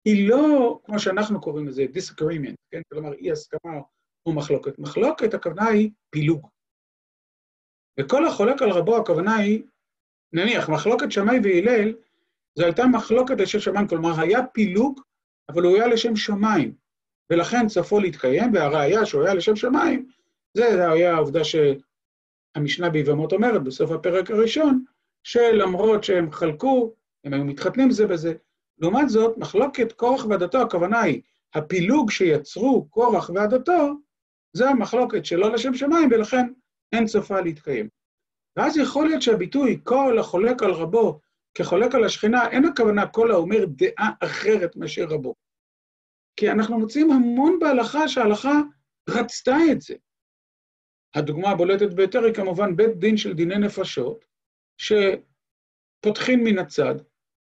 היא 0.05 0.29
לא, 0.29 0.79
כמו 0.83 0.99
שאנחנו 0.99 1.41
קוראים 1.41 1.67
לזה, 1.67 1.85
disagreement, 1.93 2.55
כן? 2.71 2.81
כלומר, 2.93 3.13
אי 3.13 3.31
הסכמה 3.31 3.79
או 4.25 4.33
מחלוקת. 4.33 4.79
מחלוקת, 4.79 5.33
הכוונה 5.33 5.67
היא 5.67 5.91
פילוג. 6.09 6.47
וכל 7.99 8.25
החולק 8.25 8.61
על 8.61 8.69
רבו, 8.69 8.97
הכוונה 8.97 9.35
היא, 9.35 9.63
נניח, 10.33 10.69
מחלוקת 10.69 11.11
שמאי 11.11 11.39
והלל, 11.43 11.93
זו 12.55 12.65
הייתה 12.65 12.85
מחלוקת 12.85 13.41
לשם 13.41 13.59
שמיים, 13.59 13.87
כלומר, 13.87 14.21
היה 14.21 14.43
פילוג, 14.43 14.99
אבל 15.49 15.63
הוא 15.63 15.75
היה 15.75 15.87
לשם 15.87 16.15
שמיים, 16.15 16.73
ולכן 17.29 17.69
סופו 17.69 17.99
להתקיים, 17.99 18.53
והראיה 18.53 19.05
שהוא 19.05 19.23
היה 19.23 19.33
לשם 19.33 19.55
שמיים, 19.55 20.09
זה 20.53 20.91
היה 20.91 21.15
העובדה 21.15 21.41
שהמשנה 21.43 22.89
ביבמות 22.89 23.33
אומרת 23.33 23.63
בסוף 23.63 23.91
הפרק 23.91 24.31
הראשון, 24.31 24.83
שלמרות 25.23 26.03
שהם 26.03 26.31
חלקו, 26.31 26.93
הם 27.23 27.33
היו 27.33 27.45
מתחתנים 27.45 27.91
זה 27.91 28.07
בזה. 28.07 28.33
לעומת 28.79 29.09
זאת, 29.09 29.37
מחלוקת 29.37 29.91
קורח 29.91 30.25
ועדתו, 30.25 30.61
הכוונה 30.61 31.01
היא, 31.01 31.21
הפילוג 31.53 32.11
שיצרו 32.11 32.87
קורח 32.89 33.29
ועדתו, 33.35 33.93
זה 34.53 34.69
המחלוקת 34.69 35.25
שלא 35.25 35.51
לשם 35.51 35.73
שמיים, 35.73 36.09
ולכן 36.11 36.47
אין 36.93 37.07
סופה 37.07 37.41
להתקיים. 37.41 37.89
ואז 38.55 38.77
יכול 38.77 39.07
להיות 39.07 39.21
שהביטוי 39.21 39.79
כל 39.83 40.17
החולק 40.19 40.63
על 40.63 40.71
רבו 40.71 41.19
כחולק 41.53 41.95
על 41.95 42.03
השכינה, 42.03 42.49
אין 42.49 42.65
הכוונה 42.65 43.07
כל 43.07 43.31
האומר 43.31 43.65
דעה 43.65 44.11
אחרת 44.19 44.75
מאשר 44.75 45.05
רבו. 45.05 45.35
כי 46.35 46.51
אנחנו 46.51 46.79
מוצאים 46.79 47.11
המון 47.11 47.59
בהלכה 47.59 48.07
שההלכה 48.07 48.61
רצתה 49.09 49.55
את 49.71 49.81
זה. 49.81 49.95
הדוגמה 51.15 51.49
הבולטת 51.49 51.93
ביותר 51.93 52.23
היא 52.23 52.33
כמובן 52.33 52.75
בית 52.75 52.97
דין 52.97 53.17
של 53.17 53.33
דיני 53.33 53.57
נפשות, 53.57 54.25
שפותחים 54.77 56.43
מן 56.43 56.57
הצד, 56.57 56.95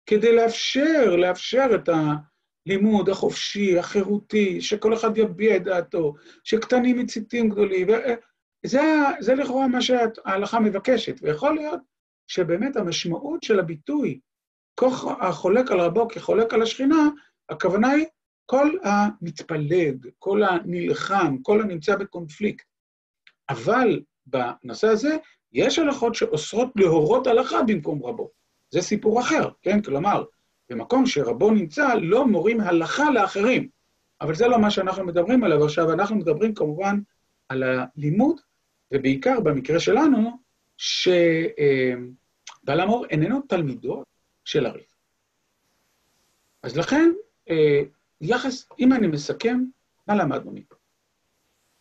כדי 0.05 0.35
לאפשר, 0.35 1.15
לאפשר 1.15 1.65
את 1.75 1.89
הלימוד 1.89 3.09
החופשי, 3.09 3.79
החירותי, 3.79 4.61
שכל 4.61 4.93
אחד 4.93 5.17
יביע 5.17 5.55
את 5.55 5.63
דעתו, 5.63 6.13
שקטנים 6.43 6.99
מציתים 6.99 7.49
גדולים, 7.49 7.87
וזה 8.65 8.81
זה 9.19 9.35
לכאורה 9.35 9.67
מה 9.67 9.81
שההלכה 9.81 10.59
מבקשת, 10.59 11.15
ויכול 11.21 11.55
להיות 11.55 11.79
שבאמת 12.29 12.77
המשמעות 12.77 13.43
של 13.43 13.59
הביטוי, 13.59 14.19
כוח 14.75 15.05
החולק 15.21 15.71
על 15.71 15.79
רבו 15.79 16.07
כחולק 16.07 16.53
על 16.53 16.61
השכינה, 16.61 17.09
הכוונה 17.49 17.89
היא 17.89 18.05
כל 18.45 18.69
המתפלג, 18.83 20.07
כל 20.19 20.43
הנלחם, 20.43 21.37
כל 21.41 21.61
הנמצא 21.61 21.95
בקונפליקט. 21.95 22.65
אבל 23.49 24.01
בנושא 24.25 24.87
הזה, 24.87 25.17
יש 25.53 25.79
הלכות 25.79 26.15
שאוסרות 26.15 26.69
להורות 26.75 27.27
הלכה 27.27 27.63
במקום 27.63 28.05
רבו. 28.05 28.29
זה 28.71 28.81
סיפור 28.81 29.19
אחר, 29.21 29.49
כן? 29.61 29.81
כלומר, 29.81 30.23
במקום 30.69 31.05
שרבו 31.05 31.51
נמצא, 31.51 31.93
לא 32.01 32.27
מורים 32.27 32.61
הלכה 32.61 33.11
לאחרים. 33.11 33.69
אבל 34.21 34.35
זה 34.35 34.47
לא 34.47 34.59
מה 34.59 34.71
שאנחנו 34.71 35.05
מדברים 35.05 35.43
עליו 35.43 35.65
עכשיו, 35.65 35.93
אנחנו 35.93 36.15
מדברים 36.15 36.53
כמובן 36.53 36.99
על 37.49 37.63
הלימוד, 37.63 38.41
ובעיקר 38.93 39.39
במקרה 39.39 39.79
שלנו, 39.79 40.37
שבעל 42.69 42.79
המור 42.79 43.05
איננו 43.05 43.41
תלמידו 43.41 44.03
של 44.45 44.65
הריב. 44.65 44.85
אז 46.63 46.77
לכן, 46.77 47.11
אה, 47.49 47.81
יחס, 48.21 48.69
אם 48.79 48.93
אני 48.93 49.07
מסכם, 49.07 49.63
מה 50.07 50.15
למדנו 50.15 50.51
מפה? 50.51 50.75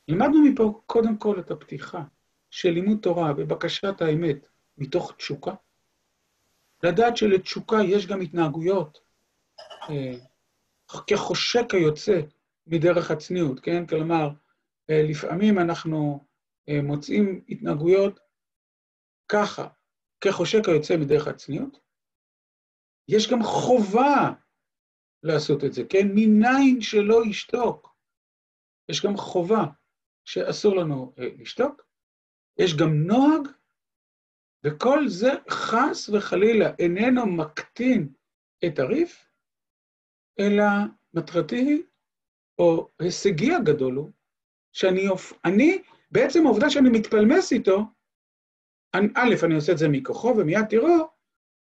למדנו 0.09 0.45
מפה 0.45 0.81
קודם 0.87 1.17
כל 1.17 1.41
את 1.41 1.51
הפתיחה 1.51 2.03
של 2.51 2.71
לימוד 2.71 2.99
תורה 3.03 3.33
ובקשת 3.37 4.01
האמת 4.01 4.47
מתוך 4.79 5.13
תשוקה. 5.17 5.55
לדעת 6.83 7.17
שלתשוקה 7.17 7.77
יש 7.85 8.07
גם 8.07 8.21
התנהגויות 8.21 9.01
אה, 9.91 10.15
כחושק 11.07 11.75
היוצא 11.75 12.21
מדרך 12.67 13.11
הצניעות, 13.11 13.61
כן? 13.61 13.87
כלומר, 13.87 14.29
אה, 14.91 15.03
לפעמים 15.09 15.59
אנחנו 15.59 16.25
מוצאים 16.83 17.45
התנהגויות 17.49 18.21
ככה, 19.29 19.69
כחושק 20.21 20.69
היוצא 20.69 20.97
מדרך 20.97 21.29
הצניעות. 21.29 21.81
יש 23.09 23.31
גם 23.31 23.43
חובה 23.43 24.33
לעשות 25.23 25.65
את 25.65 25.73
זה, 25.73 25.83
כן? 25.91 26.09
מניין 26.15 26.81
שלא 26.81 27.27
ישתוק. 27.27 27.95
יש 28.89 29.05
גם 29.05 29.17
חובה 29.17 29.65
שאסור 30.25 30.77
לנו 30.77 31.15
אה, 31.19 31.29
לשתוק, 31.39 31.83
יש 32.59 32.77
גם 32.77 32.89
נוהג, 33.07 33.49
וכל 34.65 35.09
זה 35.09 35.29
חס 35.51 36.09
וחלילה 36.09 36.75
איננו 36.79 37.27
מקטין 37.27 38.13
את 38.67 38.79
הריף, 38.79 39.29
אלא 40.41 40.65
מטרתי 41.15 41.83
או 42.59 42.91
הישגי 42.99 43.55
הגדול 43.55 43.95
הוא, 43.95 44.11
שאני, 44.73 45.09
אני, 45.45 45.83
בעצם 46.11 46.47
העובדה 46.47 46.71
שאני 46.71 46.91
מתפלמס 46.91 47.53
איתו, 47.53 47.79
א', 48.95 49.35
אני 49.45 49.55
עושה 49.55 49.73
את 49.73 49.79
זה 49.79 49.89
מכוחו, 49.89 50.35
ומיד 50.37 50.65
תראו, 50.71 51.09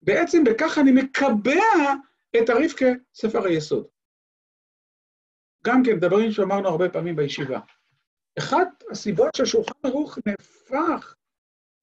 בעצם 0.03 0.45
בכך 0.45 0.79
אני 0.79 0.93
מקבע 0.93 1.63
את 2.43 2.49
הריף 2.49 2.75
כספר 2.75 3.45
היסוד. 3.45 3.87
גם 5.65 5.83
כן, 5.87 6.01
דברים 6.01 6.33
שאמרנו 6.33 6.69
הרבה 6.69 6.89
פעמים 6.89 7.17
בישיבה. 7.17 7.61
אחת 8.39 8.85
הסיבות 8.91 9.35
שהשולחן 9.35 9.73
ערוך 9.85 10.19
נהפך 10.27 11.15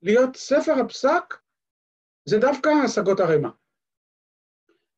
להיות 0.02 0.36
ספר 0.36 0.72
הפסק, 0.86 1.38
זה 2.26 2.38
דווקא 2.38 2.70
השגות 2.86 3.20
הרמ"א. 3.20 3.50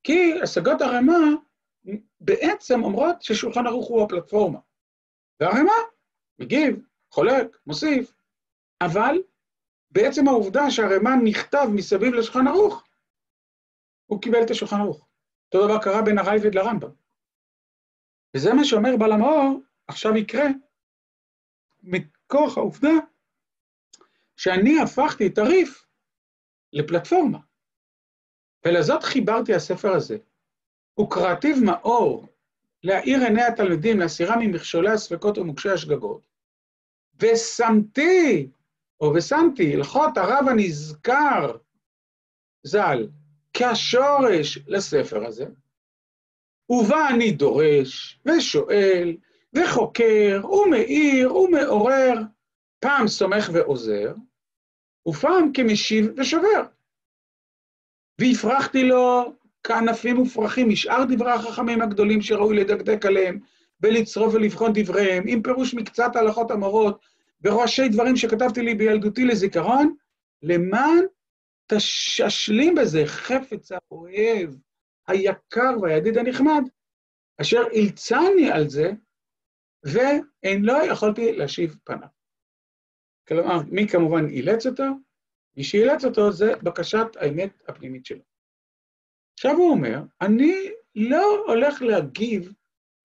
כי 0.03 0.41
השגות 0.43 0.81
הרמ"א 0.81 1.13
בעצם 2.19 2.83
אומרות 2.83 3.21
ששולחן 3.21 3.67
ערוך 3.67 3.87
הוא 3.87 4.03
הפלטפורמה. 4.03 4.59
והרמ"א 5.39 5.71
מגיב, 6.39 6.85
חולק, 7.11 7.57
מוסיף, 7.67 8.13
אבל 8.81 9.15
בעצם 9.91 10.27
העובדה 10.27 10.71
שהרמ"א 10.71 11.15
נכתב 11.23 11.67
מסביב 11.73 12.13
לשולחן 12.13 12.47
ערוך, 12.47 12.83
הוא 14.05 14.21
קיבל 14.21 14.43
את 14.45 14.51
השולחן 14.51 14.75
ערוך. 14.75 15.07
אותו 15.45 15.67
דבר 15.67 15.83
קרה 15.83 16.01
בין 16.01 16.17
הרייבד 16.17 16.55
לרמב"ם. 16.55 16.89
וזה 18.35 18.53
מה 18.53 18.65
שאומר 18.65 18.97
בעל 18.99 19.11
המאור, 19.11 19.61
עכשיו 19.87 20.17
יקרה, 20.17 20.45
מכוח 21.83 22.57
העובדה 22.57 22.93
שאני 24.35 24.81
הפכתי 24.81 25.27
את 25.27 25.37
הריף 25.37 25.85
לפלטפורמה. 26.73 27.39
ולזאת 28.65 29.03
חיברתי 29.03 29.53
הספר 29.53 29.91
הזה. 29.91 30.17
וקראתיו 30.99 31.55
מאור, 31.65 32.27
להאיר 32.83 33.19
עיני 33.19 33.43
התלמידים, 33.43 33.99
להסירה 33.99 34.35
ממכשולי 34.39 34.91
הספקות 34.91 35.37
ומוקשי 35.37 35.69
השגגות. 35.69 36.21
ושמתי, 37.19 38.51
או 39.01 39.13
ושמתי, 39.15 39.75
הלכות 39.75 40.17
הרב 40.17 40.45
הנזכר 40.49 41.57
ז"ל 42.63 43.07
כשורש 43.53 44.59
לספר 44.67 45.25
הזה, 45.25 45.45
ובה 46.69 47.09
אני 47.09 47.31
דורש 47.31 48.19
ושואל 48.25 49.17
וחוקר 49.53 50.41
ומאיר 50.45 51.35
ומעורר, 51.35 52.13
פעם 52.79 53.07
סומך 53.07 53.49
ועוזר, 53.53 54.13
ופעם 55.07 55.53
כמשיב 55.53 56.07
ושובר. 56.17 56.63
והפרחתי 58.19 58.83
לו 58.83 59.33
כענפים 59.63 60.19
ופרחים, 60.19 60.69
משאר 60.69 61.03
דברי 61.09 61.31
החכמים 61.31 61.81
הגדולים 61.81 62.21
שראוי 62.21 62.57
לדקדק 62.57 63.05
עליהם, 63.05 63.39
ולצרוף 63.81 64.33
ולבחון 64.33 64.71
דבריהם, 64.73 65.23
עם 65.27 65.43
פירוש 65.43 65.73
מקצת 65.73 66.15
הלכות 66.15 66.51
המורות, 66.51 67.05
וראשי 67.43 67.89
דברים 67.91 68.15
שכתבתי 68.15 68.61
לי 68.61 68.75
בילדותי 68.75 69.25
לזיכרון, 69.25 69.95
למען 70.41 71.05
תשלים 71.67 72.75
בזה 72.75 73.03
חפץ 73.05 73.71
האוהב, 73.71 74.49
היקר 75.07 75.81
והידיד 75.81 76.17
הנחמד, 76.17 76.63
אשר 77.41 77.61
אילצני 77.71 78.51
על 78.53 78.69
זה, 78.69 78.91
ואין 79.83 80.63
לא 80.63 80.73
יכולתי 80.91 81.31
להשיב 81.31 81.77
פניו. 81.83 82.07
כלומר, 83.27 83.57
מי 83.71 83.87
כמובן 83.87 84.25
אילץ 84.25 84.65
אותו? 84.65 84.83
מי 85.57 85.63
שאילץ 85.63 86.05
אותו 86.05 86.31
זה 86.31 86.55
בקשת 86.63 87.07
האמת 87.15 87.63
הפנימית 87.67 88.05
שלו. 88.05 88.23
עכשיו 89.33 89.51
הוא 89.51 89.71
אומר, 89.71 89.99
אני 90.21 90.53
לא 90.95 91.43
הולך 91.47 91.81
להגיב 91.81 92.53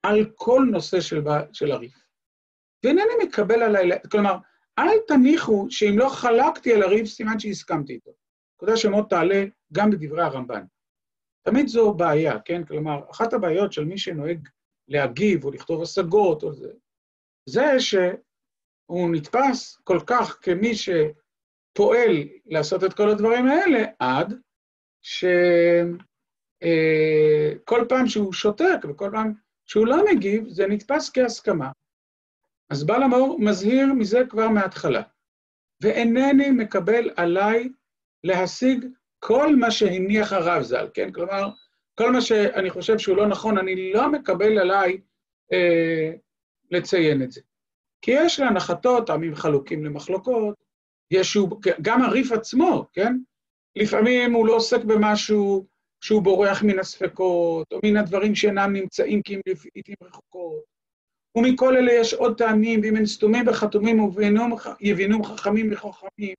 על 0.03 0.18
כל 0.35 0.66
נושא 0.70 1.01
של, 1.01 1.20
של 1.53 1.72
הריף. 1.72 2.04
ואינני 2.85 3.14
מקבל 3.22 3.62
עליי, 3.62 3.91
כלומר, 4.11 4.37
אל 4.78 4.99
תניחו 5.09 5.66
שאם 5.70 5.99
לא 5.99 6.09
חלקתי 6.09 6.74
על 6.74 6.82
הריף, 6.82 7.07
סימן 7.07 7.39
שהסכמתי 7.39 7.93
איתו. 7.93 8.11
נקודה 8.57 8.76
שמאוד 8.76 9.07
תעלה 9.11 9.45
גם 9.72 9.91
בדברי 9.91 10.22
הרמב"ן. 10.22 10.64
תמיד 11.43 11.68
זו 11.68 11.95
בעיה, 11.95 12.39
כן? 12.45 12.64
כלומר, 12.64 13.01
אחת 13.11 13.32
הבעיות 13.32 13.72
של 13.72 13.85
מי 13.85 13.99
שנוהג 13.99 14.49
להגיב 14.89 15.45
או 15.45 15.51
לכתוב 15.51 15.82
השגות 15.82 16.43
או 16.43 16.53
זה, 16.53 16.72
זה 17.49 17.80
שהוא 17.80 19.11
נתפס 19.12 19.78
כל 19.85 19.99
כך 20.07 20.39
כמי 20.43 20.72
שפועל 20.74 22.28
לעשות 22.47 22.85
את 22.85 22.95
כל 22.95 23.11
הדברים 23.11 23.47
האלה, 23.47 23.85
עד 23.99 24.35
שכל 25.03 25.41
אה, 27.80 27.89
פעם 27.89 28.07
שהוא 28.07 28.32
שותק 28.32 28.85
וכל 28.91 29.11
פעם 29.12 29.32
שהוא 29.66 29.87
לא 29.87 29.97
מגיב, 30.12 30.49
זה 30.49 30.66
נתפס 30.66 31.11
כהסכמה. 31.14 31.70
אז 32.75 32.85
בעל 32.85 33.03
המאור 33.03 33.41
מזהיר 33.41 33.87
מזה 33.93 34.22
כבר 34.29 34.49
מההתחלה. 34.49 35.03
ואינני 35.83 36.51
מקבל 36.51 37.11
עליי 37.16 37.68
להשיג 38.25 38.87
כל 39.18 39.57
מה 39.57 39.70
שהניח 39.70 40.33
הרב 40.33 40.62
ז"ל, 40.62 40.89
כן? 40.95 41.12
כלומר, 41.12 41.49
כל 41.95 42.12
מה 42.12 42.20
שאני 42.20 42.70
חושב 42.70 42.99
שהוא 42.99 43.16
לא 43.16 43.27
נכון, 43.27 43.59
אני 43.59 43.93
לא 43.93 44.12
מקבל 44.12 44.59
עליי 44.59 45.01
אה, 45.53 46.12
לציין 46.70 47.22
את 47.22 47.33
זה. 47.33 47.41
כי 48.03 48.11
יש 48.14 48.41
להנחתות 48.41 49.11
עמים 49.11 49.35
חלוקים 49.35 49.85
למחלוקות, 49.85 50.55
יש 51.11 51.35
הוא, 51.35 51.61
גם 51.83 52.03
הריף 52.03 52.33
עצמו, 52.33 52.87
כן? 52.93 53.16
לפעמים 53.77 54.33
הוא 54.33 54.47
לא 54.47 54.57
עוסק 54.57 54.85
במשהו 54.85 55.66
שהוא 56.01 56.22
בורח 56.22 56.62
מן 56.62 56.79
הספקות, 56.79 57.72
או 57.72 57.81
מן 57.85 57.97
הדברים 57.97 58.35
שאינם 58.35 58.72
נמצאים 58.72 59.22
כי 59.22 59.35
הם 59.35 59.41
לעיתים 59.47 59.97
רחוקות. 60.03 60.74
ומכל 61.35 61.76
אלה 61.76 61.93
יש 61.93 62.14
עוד 62.14 62.39
טעמים, 62.39 62.80
ואם 62.82 62.97
הם 62.97 63.07
סתומים 63.07 63.49
וחתומים 63.49 64.01
ויבינום 64.80 65.24
חכמים 65.24 65.72
וחכמים. 65.72 66.35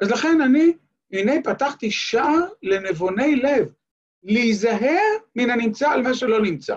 אז 0.00 0.10
לכן 0.10 0.40
אני, 0.40 0.72
הנה 1.12 1.32
פתחתי 1.44 1.90
שער 1.90 2.48
לנבוני 2.62 3.36
לב, 3.36 3.72
להיזהר 4.22 5.16
מן 5.36 5.50
הנמצא 5.50 5.90
על 5.90 6.02
מה 6.02 6.14
שלא 6.14 6.42
נמצא, 6.42 6.76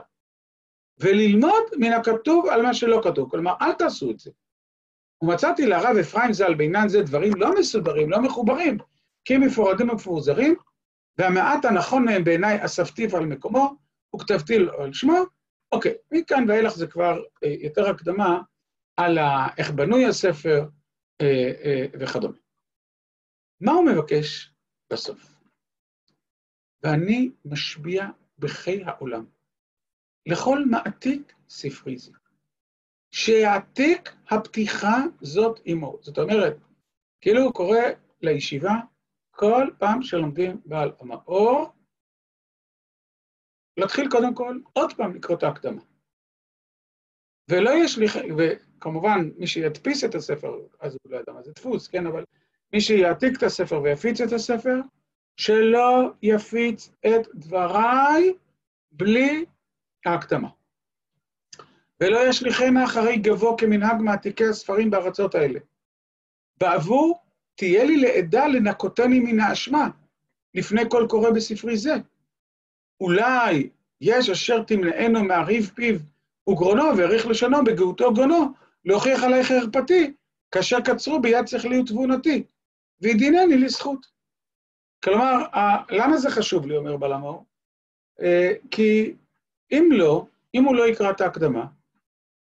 וללמוד 1.00 1.64
מן 1.78 1.94
הכתוב 1.94 2.46
על 2.46 2.62
מה 2.62 2.74
שלא 2.74 3.02
כתוב. 3.04 3.32
כלומר, 3.32 3.54
אל 3.62 3.74
תעשו 3.74 4.12
את 4.12 4.20
זה. 4.20 4.32
ומצאתי 5.24 5.66
לרב 5.66 5.98
אפרים 6.02 6.34
ז"ל 6.34 6.54
בעניין 6.54 6.90
זה 6.90 7.02
דברים 7.02 7.34
לא 7.36 7.60
מסודרים, 7.60 8.10
לא 8.10 8.22
מחוברים, 8.22 8.78
כי 9.26 9.36
הם 9.36 9.42
מפורדים 9.42 9.90
ומפורזרים, 9.90 10.56
והמעט 11.18 11.66
הנכון 11.66 12.06
מהם 12.06 12.24
בעיניי 12.24 12.66
אספתיו 12.66 13.18
על 13.18 13.26
מקומו, 13.26 13.76
וכתבתי 14.16 14.56
על 14.56 14.94
שמו. 14.94 15.37
אוקיי, 15.78 15.94
מכאן 16.12 16.50
ואילך 16.50 16.76
זה 16.76 16.88
כבר 16.88 17.24
אה, 17.44 17.56
יותר 17.60 17.90
הקדמה 17.90 18.42
על 18.98 19.18
איך 19.58 19.72
בנוי 19.72 20.06
הספר 20.06 20.66
אה, 21.22 21.52
אה, 21.64 21.86
וכדומה. 22.00 22.38
מה 23.62 23.72
הוא 23.72 23.86
מבקש 23.86 24.54
בסוף? 24.94 25.38
ואני 26.84 27.32
משביע 27.46 28.06
בחיי 28.40 28.84
העולם 28.84 29.26
לכל 30.26 30.66
מעתיק 30.66 31.34
ספרי 31.50 31.98
זה, 31.98 32.12
שיעתיק 33.12 34.16
הפתיחה 34.30 34.98
זאת 35.22 35.60
עמו. 35.66 35.98
זאת 36.02 36.18
אומרת, 36.18 36.58
כאילו 37.22 37.42
הוא 37.42 37.54
קורא 37.54 37.80
לישיבה 38.22 38.74
כל 39.32 39.68
פעם 39.80 40.02
שלומדים 40.02 40.62
בעל 40.66 40.92
המאור, 41.00 41.74
להתחיל 43.78 44.10
קודם 44.10 44.36
כל 44.36 44.60
עוד 44.74 44.94
פעם 44.94 45.16
לקרוא 45.16 45.38
את 45.38 45.44
ההקדמה. 45.44 45.82
ולא 47.50 47.70
יש 47.84 47.98
לי, 47.98 48.06
וכמובן 48.38 49.30
מי 49.38 49.48
שידפיס 49.48 50.04
את 50.04 50.16
הספר, 50.16 50.60
אז 50.80 50.94
הוא 50.94 51.12
לא 51.12 51.18
יודע 51.18 51.34
מה 51.34 51.44
זה 51.44 51.52
דפוס, 51.52 51.88
כן, 51.88 52.08
אבל 52.08 52.24
מי 52.74 52.82
שיעתיק 52.82 53.38
את 53.38 53.44
הספר 53.44 53.82
ויפיץ 53.82 54.22
את 54.22 54.32
הספר, 54.32 54.76
שלא 55.38 56.12
יפיץ 56.22 56.90
את 57.08 57.28
דבריי 57.36 58.34
בלי 58.92 59.46
ההקדמה. 60.06 60.50
ולא 62.00 62.30
ישליכנה 62.30 62.86
אחרי 62.86 63.18
גבו 63.18 63.58
כמנהג 63.58 64.02
מעתיקי 64.02 64.46
הספרים 64.46 64.90
בארצות 64.90 65.36
האלה. 65.36 65.60
בעבור 66.60 67.20
תהיה 67.56 67.84
לי 67.84 67.98
לעדה 67.98 68.48
לנקותני 68.48 69.20
מן 69.20 69.40
האשמה, 69.40 69.90
לפני 70.54 70.82
כל 70.90 71.06
קורא 71.10 71.30
בספרי 71.30 71.78
זה. 71.78 71.94
אולי 73.02 73.70
יש 74.02 74.30
אשר 74.30 74.64
תמנענו 74.64 75.24
מעריב 75.24 75.72
פיו 75.76 76.00
וגרונו 76.50 76.98
ועריך 76.98 77.28
לשונו 77.28 77.64
בגאותו 77.64 78.14
גרונו, 78.14 78.54
להוכיח 78.86 79.24
עלי 79.24 79.44
חרפתי, 79.44 80.14
כאשר 80.52 80.82
קצרו 80.82 81.22
ביד 81.22 81.48
שכלי 81.48 81.80
ותבונתי, 81.80 82.44
והדינני 83.02 83.58
לזכות. 83.58 84.06
כלומר, 85.04 85.44
למה 85.90 86.18
זה 86.18 86.30
חשוב 86.30 86.66
לי, 86.66 86.78
אומר 86.78 86.98
בלמור? 86.98 87.46
אה, 88.22 88.52
כי 88.72 89.14
אם 89.72 89.90
לא, 89.92 90.26
אם 90.56 90.64
הוא 90.64 90.76
לא 90.76 90.88
יקרא 90.88 91.12
את 91.12 91.22
ההקדמה, 91.22 91.66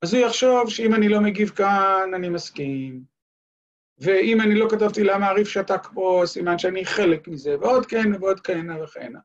אז 0.02 0.14
הוא 0.14 0.26
יחשוב 0.26 0.70
שאם 0.70 0.94
אני 0.94 1.08
לא 1.08 1.20
מגיב 1.20 1.48
כאן, 1.48 2.10
אני 2.14 2.28
מסכים, 2.28 3.04
ואם 3.98 4.40
אני 4.40 4.54
לא 4.54 4.66
כתבתי 4.70 5.04
למה 5.04 5.28
הריף 5.28 5.48
שתק 5.48 5.88
פה, 5.94 6.22
סימן 6.26 6.58
שאני 6.58 6.84
חלק 6.84 7.28
מזה, 7.28 7.58
ועוד 7.60 7.86
כהנה 7.86 8.16
ועוד 8.20 8.40
כהנה 8.40 8.84
וכהנה. 8.84 9.18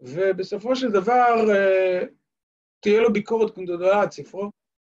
ובסופו 0.00 0.76
של 0.76 0.90
דבר, 0.90 1.50
אה, 1.54 2.04
תהיה 2.80 3.00
לו 3.00 3.12
ביקורת 3.12 3.54
כמדודה 3.54 4.02
עד 4.02 4.10
ספרו, 4.10 4.50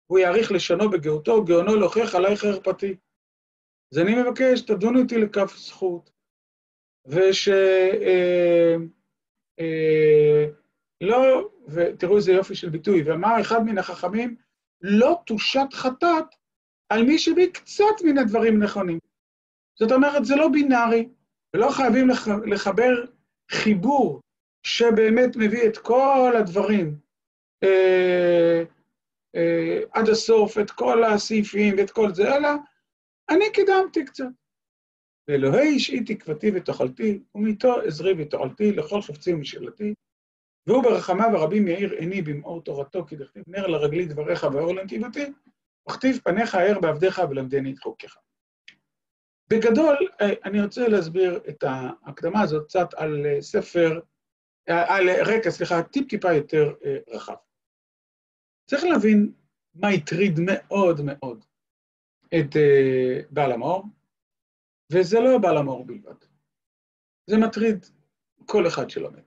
והוא 0.09 0.19
יעריך 0.19 0.51
לשונו 0.51 0.89
בגאותו, 0.89 1.43
גאונו 1.43 1.75
להוכיח 1.75 2.15
עליי 2.15 2.35
חרפתי. 2.37 2.95
אז 3.93 3.97
אני 3.99 4.21
מבקש, 4.21 4.61
תדונו 4.61 4.99
איתי 4.99 5.17
לכף 5.17 5.57
זכות, 5.57 6.11
וש... 7.05 7.47
אה, 7.49 8.75
אה, 9.59 10.45
לא, 11.01 11.49
ותראו 11.67 12.17
איזה 12.17 12.31
יופי 12.31 12.55
של 12.55 12.69
ביטוי, 12.69 13.03
ואמר 13.03 13.41
אחד 13.41 13.59
מן 13.65 13.77
החכמים, 13.77 14.35
לא 14.81 15.21
תושת 15.25 15.73
חטאת 15.73 16.25
על 16.89 17.03
מי 17.03 17.19
שהביא 17.19 17.53
קצת 17.53 18.01
מן 18.03 18.17
הדברים 18.17 18.63
נכונים. 18.63 18.99
זאת 19.79 19.91
אומרת, 19.91 20.25
זה 20.25 20.35
לא 20.35 20.47
בינארי, 20.49 21.09
ולא 21.55 21.69
חייבים 21.71 22.09
לח... 22.09 22.27
לחבר 22.27 23.05
חיבור 23.51 24.21
שבאמת 24.63 25.35
מביא 25.35 25.67
את 25.67 25.77
כל 25.77 26.33
הדברים 26.39 26.97
אה, 27.63 28.63
אה, 29.35 29.79
עד 29.91 30.09
הסוף, 30.09 30.57
את 30.57 30.71
כל 30.71 31.03
הסעיפים 31.03 31.75
ואת 31.77 31.91
כל 31.91 32.13
זה, 32.13 32.35
אלא 32.35 32.49
אני 33.29 33.45
קידמתי 33.53 34.05
קצת. 34.05 34.23
ואלוהי 35.27 35.67
אישי 35.67 36.03
תקוותי 36.03 36.51
ותאכלתי, 36.55 37.19
ומאיתו 37.35 37.81
עזרי 37.81 38.13
ותאכלתי 38.17 38.71
לכל 38.71 39.01
חפצי 39.01 39.33
ומשאלתי, 39.33 39.93
והוא 40.67 40.83
ברחמיו 40.83 41.37
הרבים 41.37 41.67
יאיר 41.67 41.91
עיני 41.91 42.21
במאור 42.21 42.61
תורתו, 42.61 43.05
כי 43.05 43.15
דכתיב 43.15 43.43
נר 43.47 43.67
לרגלי 43.67 44.05
דבריך 44.05 44.47
ואור 44.53 44.75
לנתיבתי, 44.75 45.25
וכתיב 45.89 46.19
פניך 46.23 46.55
אר 46.55 46.79
בעבדיך 46.79 47.21
ולמדני 47.29 47.73
את 47.73 47.79
חוקיך. 47.79 48.17
בגדול, 49.49 49.97
אני 50.45 50.61
רוצה 50.61 50.87
להסביר 50.87 51.39
את 51.49 51.63
ההקדמה 51.63 52.41
הזאת 52.41 52.67
קצת 52.67 52.93
על 52.93 53.25
ספר, 53.41 53.99
על 54.67 55.09
רקע, 55.09 55.51
סליחה, 55.51 55.83
טיפ-טיפה 55.83 56.33
יותר 56.33 56.73
רחב. 57.09 57.35
צריך 58.69 58.83
להבין 58.83 59.33
מה 59.73 59.87
הטריד 59.87 60.33
מאוד 60.45 61.01
מאוד 61.05 61.45
את 62.39 62.55
בעל 63.29 63.51
המאור, 63.51 63.83
וזה 64.93 65.19
לא 65.19 65.37
בעל 65.37 65.57
המאור 65.57 65.85
בלבד. 65.85 66.15
זה 67.29 67.37
מטריד 67.37 67.85
כל 68.45 68.67
אחד 68.67 68.89
שלומד. 68.89 69.23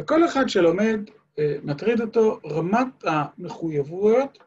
וכל 0.00 0.24
אחד 0.24 0.44
שלומד, 0.48 1.00
מטריד 1.62 2.00
אותו 2.00 2.40
רמת 2.44 3.04
המחויבויות 3.04 4.38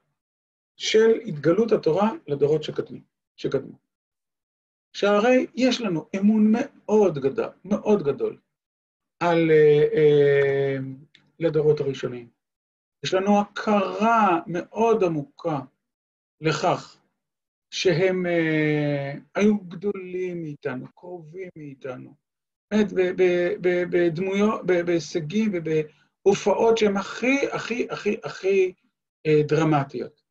של 0.76 1.10
התגלות 1.26 1.72
התורה 1.72 2.12
לדורות 2.28 2.62
שקדמו. 3.36 3.78
שהרי 4.94 5.48
יש 5.56 5.82
לנו 5.82 6.06
אמון 6.20 6.52
מאוד 6.52 7.20
גדול, 7.20 7.50
מאוד 7.66 8.04
גדול 8.04 8.40
על 9.20 9.52
לדורות 11.40 11.80
הראשונים. 11.80 12.30
יש 13.06 13.14
לנו 13.14 13.42
הכרה 13.42 14.40
מאוד 14.48 15.04
עמוקה 15.04 15.60
לכך 16.42 17.02
שהם 17.72 18.26
היו 19.36 19.58
גדולים 19.58 20.42
מאיתנו, 20.42 20.86
קרובים 20.96 21.50
מאיתנו, 21.58 22.16
באמת, 22.72 22.88
בדמויות, 23.92 24.66
בהישגים 24.66 25.52
ובהופעות 25.54 26.78
שהן 26.78 26.98
הכי, 26.98 27.52
הכי, 27.52 27.88
הכי, 27.92 28.18
הכי 28.24 28.74
דרמטיות. 29.48 30.24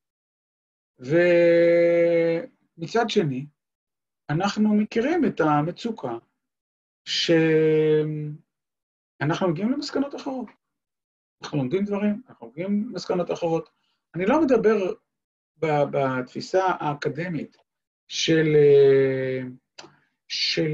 ומצד 2.79 3.05
שני, 3.09 3.47
אנחנו 4.31 4.75
מכירים 4.75 5.25
את 5.25 5.41
המצוקה 5.41 6.19
שאנחנו 9.23 9.49
מגיעים 9.49 9.73
למסקנות 9.73 10.15
אחרות. 10.15 10.47
אנחנו 11.43 11.59
לומדים 11.59 11.85
דברים, 11.85 12.23
אנחנו 12.29 12.47
מגיעים 12.47 12.89
למסקנות 12.89 13.31
אחרות. 13.33 13.71
אני 14.15 14.27
לא 14.27 14.41
מדבר 14.41 14.93
בתפיסה 15.59 16.65
האקדמית 16.67 17.57
של, 18.09 18.57
של 20.29 20.71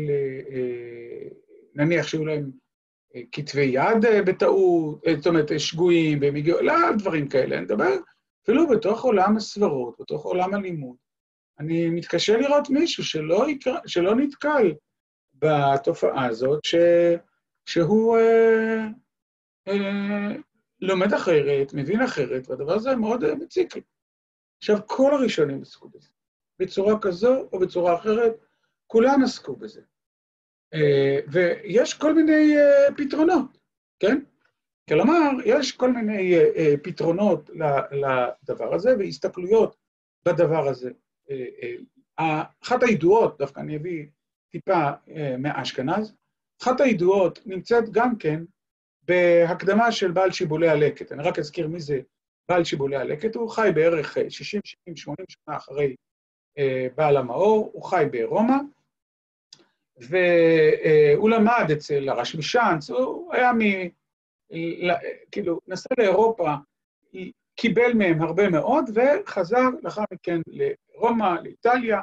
נניח 1.74 2.06
שהיו 2.06 2.26
להם 2.26 2.50
כתבי 3.32 3.62
יד 3.64 4.26
בטעות, 4.26 5.00
זאת 5.16 5.26
אומרת, 5.26 5.60
שגויים, 5.60 6.18
והם 6.20 6.36
הגיעו, 6.36 6.62
לא 6.62 6.74
דברים 6.98 7.28
כאלה, 7.28 7.56
אני 7.56 7.64
מדבר 7.64 7.94
אפילו 8.44 8.68
בתוך 8.68 9.04
עולם 9.04 9.36
הסברות, 9.36 9.94
בתוך 10.00 10.24
עולם 10.24 10.54
הלימוד. 10.54 10.96
אני 11.58 11.90
מתקשה 11.90 12.36
לראות 12.36 12.70
מישהו 12.70 13.04
שלא, 13.04 13.50
יקרא, 13.50 13.78
שלא 13.86 14.14
נתקל 14.14 14.74
בתופעה 15.34 16.26
הזאת, 16.26 16.64
ש, 16.64 16.74
שהוא 17.66 18.18
אה, 18.18 18.86
אה, 19.68 20.36
לומד 20.80 21.12
אחרת, 21.12 21.74
מבין 21.74 22.02
אחרת, 22.02 22.48
והדבר 22.48 22.72
הזה 22.72 22.96
מאוד 22.96 23.34
מציק 23.34 23.76
לי. 23.76 23.82
עכשיו, 24.58 24.78
כל 24.86 25.14
הראשונים 25.14 25.62
עסקו 25.62 25.88
בזה, 25.88 26.08
בצורה 26.58 26.98
כזו 27.00 27.48
או 27.52 27.58
בצורה 27.58 27.94
אחרת, 27.94 28.32
כולם 28.86 29.22
עסקו 29.22 29.56
בזה. 29.56 29.80
אה, 30.74 31.18
ויש 31.28 31.94
כל 31.94 32.14
מיני 32.14 32.56
אה, 32.56 32.94
פתרונות, 32.96 33.58
כן? 34.00 34.20
כלומר, 34.88 35.30
יש 35.44 35.72
כל 35.72 35.92
מיני 35.92 36.36
אה, 36.36 36.74
פתרונות 36.82 37.50
לדבר 37.92 38.74
הזה 38.74 38.94
והסתכלויות 38.98 39.76
בדבר 40.24 40.68
הזה. 40.68 40.90
אחת 42.16 42.82
הידועות, 42.82 43.38
דווקא 43.38 43.60
אני 43.60 43.76
אביא 43.76 44.06
טיפה 44.50 44.90
מאשכנז, 45.38 46.14
אחת 46.62 46.80
הידועות 46.80 47.38
נמצאת 47.46 47.90
גם 47.90 48.18
כן 48.18 48.42
בהקדמה 49.02 49.92
של 49.92 50.10
בעל 50.10 50.32
שיבולי 50.32 50.68
הלקט. 50.68 51.12
אני 51.12 51.22
רק 51.22 51.38
אזכיר 51.38 51.68
מי 51.68 51.80
זה 51.80 52.00
בעל 52.48 52.64
שיבולי 52.64 52.96
הלקט, 52.96 53.34
הוא 53.34 53.50
חי 53.50 53.70
בערך 53.74 54.16
60, 54.28 54.60
70, 54.64 54.96
80 54.96 55.16
שנה 55.28 55.56
אחרי 55.56 55.96
בעל 56.96 57.16
המאור, 57.16 57.70
הוא 57.72 57.82
חי 57.82 58.04
ברומא, 58.10 58.56
והוא 59.96 61.30
למד 61.30 61.70
אצל 61.72 62.08
הרשמישנץ, 62.08 62.90
הוא 62.90 63.34
היה 63.34 63.52
מ... 63.52 63.58
כאילו, 65.30 65.58
נסע 65.68 65.94
לאירופה, 65.98 66.54
קיבל 67.56 67.94
מהם 67.94 68.22
הרבה 68.22 68.48
מאוד, 68.48 68.90
וחזר 68.94 69.68
לאחר 69.82 70.04
מכן 70.12 70.40
לרומא, 70.46 71.34
לאיטליה, 71.42 72.00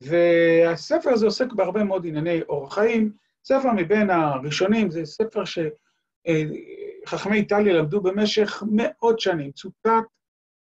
והספר 0.00 1.10
הזה 1.10 1.26
עוסק 1.26 1.52
בהרבה 1.52 1.84
מאוד 1.84 2.06
ענייני 2.06 2.42
אורח 2.42 2.74
חיים. 2.74 3.22
ספר 3.44 3.72
מבין 3.76 4.10
הראשונים, 4.10 4.90
זה 4.90 5.04
ספר 5.04 5.42
שחכמי 5.44 7.36
איטליה 7.36 7.74
למדו 7.74 8.00
במשך 8.00 8.62
מאות 8.70 9.20
שנים, 9.20 9.52
צוטט, 9.52 10.04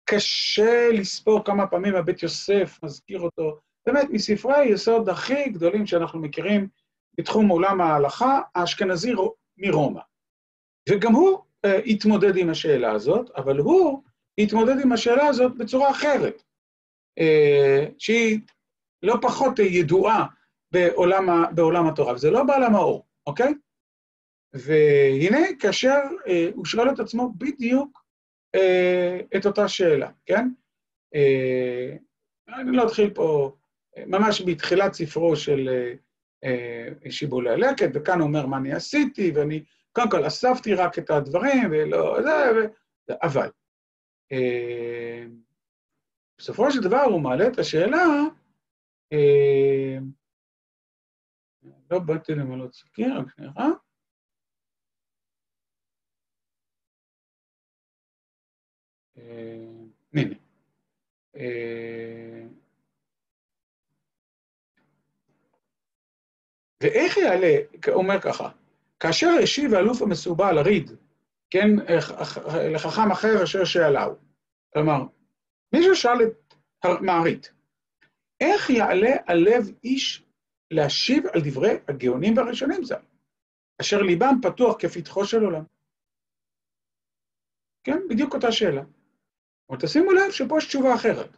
קשה 0.05 0.89
לספור 0.93 1.45
כמה 1.45 1.67
פעמים 1.67 1.95
הבית 1.95 2.23
יוסף 2.23 2.79
מזכיר 2.83 3.19
אותו, 3.19 3.59
באמת, 3.85 4.09
מספרי 4.09 4.55
היסוד 4.55 5.09
הכי 5.09 5.49
גדולים 5.49 5.85
שאנחנו 5.85 6.19
מכירים 6.19 6.67
בתחום 7.17 7.47
עולם 7.47 7.81
ההלכה, 7.81 8.41
האשכנזי 8.55 9.13
מרומא. 9.57 10.01
וגם 10.89 11.13
הוא 11.13 11.39
uh, 11.65 11.69
התמודד 11.85 12.37
עם 12.37 12.49
השאלה 12.49 12.91
הזאת, 12.91 13.29
אבל 13.37 13.57
הוא 13.57 14.03
התמודד 14.37 14.79
עם 14.83 14.91
השאלה 14.91 15.25
הזאת 15.25 15.57
בצורה 15.57 15.91
אחרת, 15.91 16.43
uh, 17.19 17.93
שהיא 17.97 18.39
לא 19.03 19.15
פחות 19.21 19.59
ידועה 19.59 20.25
בעולם, 20.71 21.55
בעולם 21.55 21.87
התורה, 21.87 22.13
וזה 22.13 22.31
לא 22.31 22.43
בעולם 22.43 22.75
האור, 22.75 23.05
אוקיי? 23.27 23.53
והנה, 24.53 25.39
כאשר 25.59 25.99
uh, 26.25 26.29
הוא 26.55 26.65
שואל 26.65 26.89
את 26.89 26.99
עצמו 26.99 27.33
בדיוק 27.37 28.03
uh, 28.55 29.37
את 29.37 29.45
אותה 29.45 29.67
שאלה, 29.67 30.09
כן? 30.25 30.47
Uh, 31.15 31.99
אני 32.53 32.77
לא 32.77 32.87
אתחיל 32.87 33.09
פה 33.09 33.55
ממש 34.07 34.41
בתחילת 34.41 34.93
ספרו 34.93 35.35
של 35.35 35.69
שיבולי 37.09 37.49
הלקט, 37.49 37.89
וכאן 37.93 38.19
הוא 38.19 38.27
אומר 38.27 38.45
מה 38.45 38.57
אני 38.57 38.73
עשיתי, 38.73 39.31
ואני 39.35 39.63
קודם 39.91 40.09
כל 40.09 40.27
אספתי 40.27 40.73
רק 40.73 40.99
את 40.99 41.09
הדברים, 41.09 41.63
ולא 41.71 42.21
זה, 42.21 42.51
ו... 42.55 42.59
אבל 43.23 43.49
בסופו 46.39 46.71
של 46.71 46.81
דבר 46.81 47.01
הוא 47.01 47.21
מעלה 47.21 47.47
את 47.47 47.59
השאלה, 47.59 48.05
לא 51.91 51.99
באתי 51.99 52.31
למלות 52.31 52.73
סכין, 52.73 53.11
רק 53.11 53.25
שנייה. 53.35 53.51
הנה. 60.13 60.35
ואיך 66.83 67.17
יעלה, 67.17 67.55
אומר 67.87 68.21
ככה, 68.21 68.49
כאשר 68.99 69.27
השיב 69.43 69.73
האלוף 69.73 70.01
המסובה 70.01 70.51
לריד, 70.51 70.91
כן, 71.49 71.69
לחכם 72.73 73.11
אחר 73.11 73.43
אשר 73.43 73.65
שאלהו. 73.65 74.15
כלומר, 74.73 75.01
מישהו 75.75 75.95
שאל 75.95 76.21
את 76.21 76.55
מערית, 77.01 77.53
איך 78.39 78.69
יעלה 78.69 79.11
על 79.25 79.37
לב 79.37 79.71
איש 79.83 80.25
להשיב 80.71 81.23
על 81.33 81.41
דברי 81.43 81.77
הגאונים 81.87 82.37
והראשונים 82.37 82.83
ז"ל, 82.83 82.95
אשר 83.81 84.01
ליבם 84.01 84.35
פתוח 84.41 84.75
כפתחו 84.79 85.25
של 85.25 85.43
עולם? 85.43 85.63
כן, 87.83 87.97
בדיוק 88.09 88.33
אותה 88.33 88.51
שאלה. 88.51 88.81
אבל 89.69 89.79
תשימו 89.79 90.11
לב 90.11 90.31
שפה 90.31 90.57
יש 90.57 90.67
תשובה 90.67 90.95
אחרת. 90.95 91.37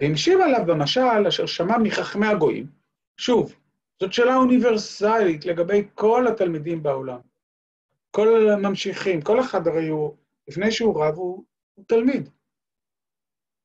והמשיב 0.00 0.40
עליו 0.40 0.60
במשל 0.66 1.26
אשר 1.28 1.46
שמע 1.46 1.78
מחכמי 1.78 2.26
הגויים, 2.26 2.66
שוב, 3.16 3.54
זאת 4.00 4.12
שאלה 4.12 4.36
אוניברסלית 4.36 5.46
לגבי 5.46 5.88
כל 5.94 6.26
התלמידים 6.32 6.82
בעולם. 6.82 7.20
כל 8.10 8.50
הממשיכים, 8.50 9.22
כל 9.22 9.40
אחד 9.40 9.66
הרי 9.66 9.88
הוא, 9.88 10.16
לפני 10.48 10.70
שהוא 10.70 11.04
רב, 11.04 11.14
הוא, 11.14 11.44
הוא 11.74 11.84
תלמיד. 11.88 12.28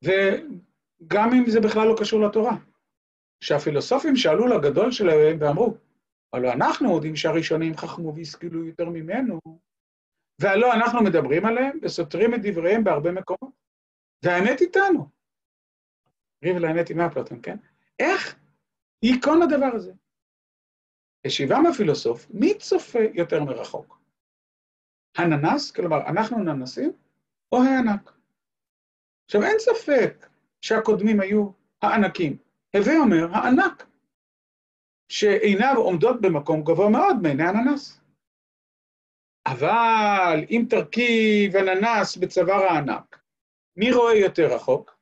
וגם 0.03 1.29
אם 1.33 1.43
זה 1.47 1.59
בכלל 1.59 1.87
לא 1.87 1.95
קשור 1.99 2.21
לתורה. 2.21 2.68
שהפילוסופים 3.41 4.15
שאלו 4.15 4.47
לגדול 4.47 4.91
שלהם 4.91 5.37
ואמרו, 5.39 5.77
הלוא 6.33 6.53
אנחנו 6.53 6.95
יודעים 6.95 7.15
שהראשונים 7.15 7.77
חכמו 7.77 8.15
והשכילו 8.15 8.63
יותר 8.65 8.89
ממנו, 8.89 9.39
והלא 10.41 10.73
אנחנו 10.73 11.03
מדברים 11.03 11.45
עליהם 11.45 11.79
וסותרים 11.81 12.33
את 12.33 12.39
דבריהם 12.43 12.83
בהרבה 12.83 13.11
מקומות, 13.11 13.53
והאמת 14.25 14.61
איתנו. 14.61 15.09
ריב 16.43 16.57
לאמת 16.57 16.89
עם 16.89 16.99
אפלטון, 16.99 17.39
כן? 17.43 17.57
איך 17.99 18.39
ייכון 19.03 19.41
הדבר 19.41 19.71
הזה? 19.75 19.93
השיבם 21.25 21.63
הפילוסוף, 21.65 22.27
מי 22.29 22.57
צופה 22.57 22.99
יותר 23.13 23.43
מרחוק? 23.43 23.99
הננס, 25.17 25.71
כלומר, 25.71 25.97
אנחנו 26.07 26.43
ננסים, 26.43 26.91
או 27.51 27.57
הענק? 27.63 28.11
עכשיו, 29.25 29.43
אין 29.43 29.59
ספק 29.59 30.29
שהקודמים 30.61 31.19
היו 31.19 31.51
הענקים. 31.81 32.37
הווה 32.75 32.97
אומר, 32.97 33.27
הענק, 33.33 33.87
שעיניו 35.11 35.73
עומדות 35.77 36.21
במקום 36.21 36.63
גבוה 36.63 36.89
מאוד 36.89 37.15
מעיני 37.21 37.43
הננס. 37.43 38.01
אבל 39.47 40.39
אם 40.49 40.65
תרכיב 40.69 41.55
הננס 41.55 42.17
בצוואר 42.17 42.63
הענק, 42.63 43.19
מי 43.75 43.91
רואה 43.91 44.15
יותר 44.15 44.55
רחוק? 44.55 44.99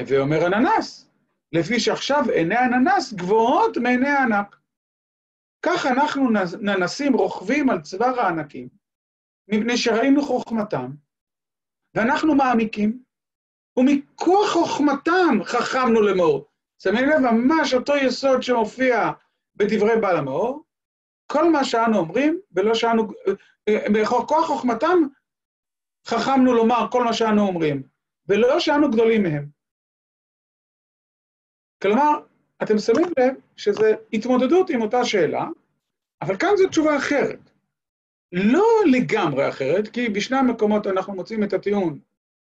הווה 0.00 0.20
אומר 0.20 0.44
הננס, 0.44 1.10
לפי 1.52 1.80
שעכשיו 1.80 2.22
עיני 2.34 2.56
הננס 2.56 3.12
גבוהות 3.12 3.76
מעיני 3.76 4.08
הענק. 4.08 4.56
כך 5.66 5.86
אנחנו 5.86 6.30
ננסים 6.60 7.14
רוכבים 7.14 7.70
על 7.70 7.80
צוואר 7.80 8.20
הענקים, 8.20 8.68
מפני 9.48 9.76
שראינו 9.76 10.22
חוכמתם, 10.22 10.90
ואנחנו 11.96 12.34
מעמיקים, 12.34 13.02
ומכוח 13.78 14.52
חוכמתם 14.52 15.44
חכמנו 15.44 16.00
לאמור. 16.02 16.53
שמים 16.78 17.08
לב, 17.08 17.18
ממש 17.18 17.74
אותו 17.74 17.96
יסוד 17.96 18.42
שמופיע 18.42 19.10
בדברי 19.56 20.00
בעל 20.00 20.16
המאור, 20.16 20.64
כל 21.26 21.50
מה 21.50 21.64
שאנו 21.64 21.98
אומרים, 21.98 22.40
ולא 22.52 22.74
שאנו, 22.74 23.08
בכוח 23.70 24.46
חוכמתם 24.46 24.98
חכמנו 26.06 26.54
לומר 26.54 26.86
כל 26.90 27.04
מה 27.04 27.12
שאנו 27.12 27.46
אומרים, 27.46 27.82
ולא 28.28 28.60
שאנו 28.60 28.90
גדולים 28.90 29.22
מהם. 29.22 29.46
כלומר, 31.82 32.10
אתם 32.62 32.78
שמים 32.78 33.06
לב 33.18 33.34
שזו 33.56 33.84
התמודדות 34.12 34.70
עם 34.70 34.82
אותה 34.82 35.04
שאלה, 35.04 35.46
אבל 36.22 36.36
כאן 36.36 36.56
זו 36.56 36.68
תשובה 36.68 36.96
אחרת. 36.96 37.50
לא 38.32 38.66
לגמרי 38.92 39.48
אחרת, 39.48 39.88
כי 39.88 40.08
בשני 40.08 40.36
המקומות 40.36 40.86
אנחנו 40.86 41.14
מוצאים 41.14 41.44
את 41.44 41.52
הטיעון 41.52 41.98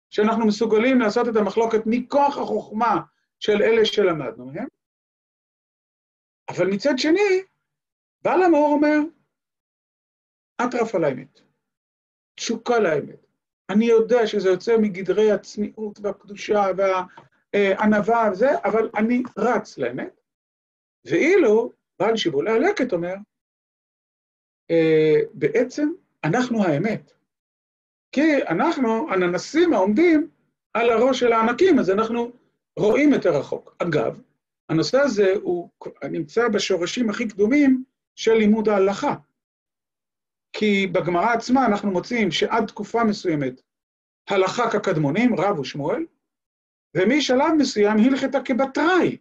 שאנחנו 0.09 0.45
מסוגלים 0.47 0.99
לעשות 0.99 1.27
את 1.27 1.35
המחלוקת 1.35 1.81
מכוח 1.85 2.37
החוכמה 2.37 3.01
של 3.43 3.61
אלה 3.61 3.85
שלמדנו 3.85 4.45
מהם, 4.45 4.67
אבל 6.49 6.67
מצד 6.67 6.93
שני, 6.97 7.43
בעל 8.23 8.43
המאור 8.43 8.73
אומר, 8.73 8.97
אטרף 10.61 10.95
על 10.95 11.03
האמת, 11.03 11.39
תשוקה 12.35 12.79
לאמת. 12.79 13.25
אני 13.69 13.85
יודע 13.85 14.27
שזה 14.27 14.49
יוצא 14.49 14.71
מגדרי 14.81 15.31
הצניעות 15.31 15.99
והקדושה 15.99 16.61
והענווה 16.77 18.29
וזה, 18.31 18.49
אבל 18.63 18.89
אני 18.97 19.23
רץ 19.37 19.77
לאמת. 19.77 20.21
ואילו 21.05 21.71
בעל 21.99 22.17
שיבולי 22.17 22.51
הלקט 22.51 22.93
אומר, 22.93 23.15
בעצם 25.33 25.89
אנחנו 26.23 26.63
האמת. 26.63 27.11
כי 28.11 28.43
אנחנו 28.49 29.13
הננסים 29.13 29.73
העומדים 29.73 30.29
על 30.73 30.89
הראש 30.89 31.19
של 31.19 31.31
הענקים, 31.33 31.79
אז 31.79 31.89
אנחנו 31.89 32.31
רואים 32.79 33.13
יותר 33.13 33.29
רחוק. 33.29 33.75
אגב, 33.79 34.21
הנושא 34.69 34.99
הזה 34.99 35.33
הוא 35.41 35.69
נמצא 36.11 36.47
בשורשים 36.47 37.09
הכי 37.09 37.27
קדומים 37.27 37.83
של 38.15 38.33
לימוד 38.33 38.69
ההלכה. 38.69 39.15
כי 40.53 40.87
בגמרא 40.87 41.33
עצמה 41.33 41.65
אנחנו 41.65 41.91
מוצאים 41.91 42.31
שעד 42.31 42.67
תקופה 42.67 43.03
מסוימת 43.03 43.61
הלכה 44.29 44.71
כקדמונים, 44.71 45.35
רב 45.35 45.59
ושמואל, 45.59 46.05
ומשלב 46.97 47.53
מסוים 47.57 47.97
הלכתה 47.97 48.37
כבתראי. 48.45 49.17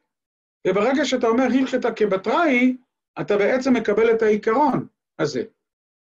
וברגע 0.67 1.05
שאתה 1.05 1.27
אומר 1.27 1.45
הלכתה 1.45 1.93
כבתראי, 1.93 2.77
אתה 3.21 3.37
בעצם 3.37 3.73
מקבל 3.73 4.11
את 4.11 4.23
העיקרון 4.23 4.87
הזה. 5.19 5.43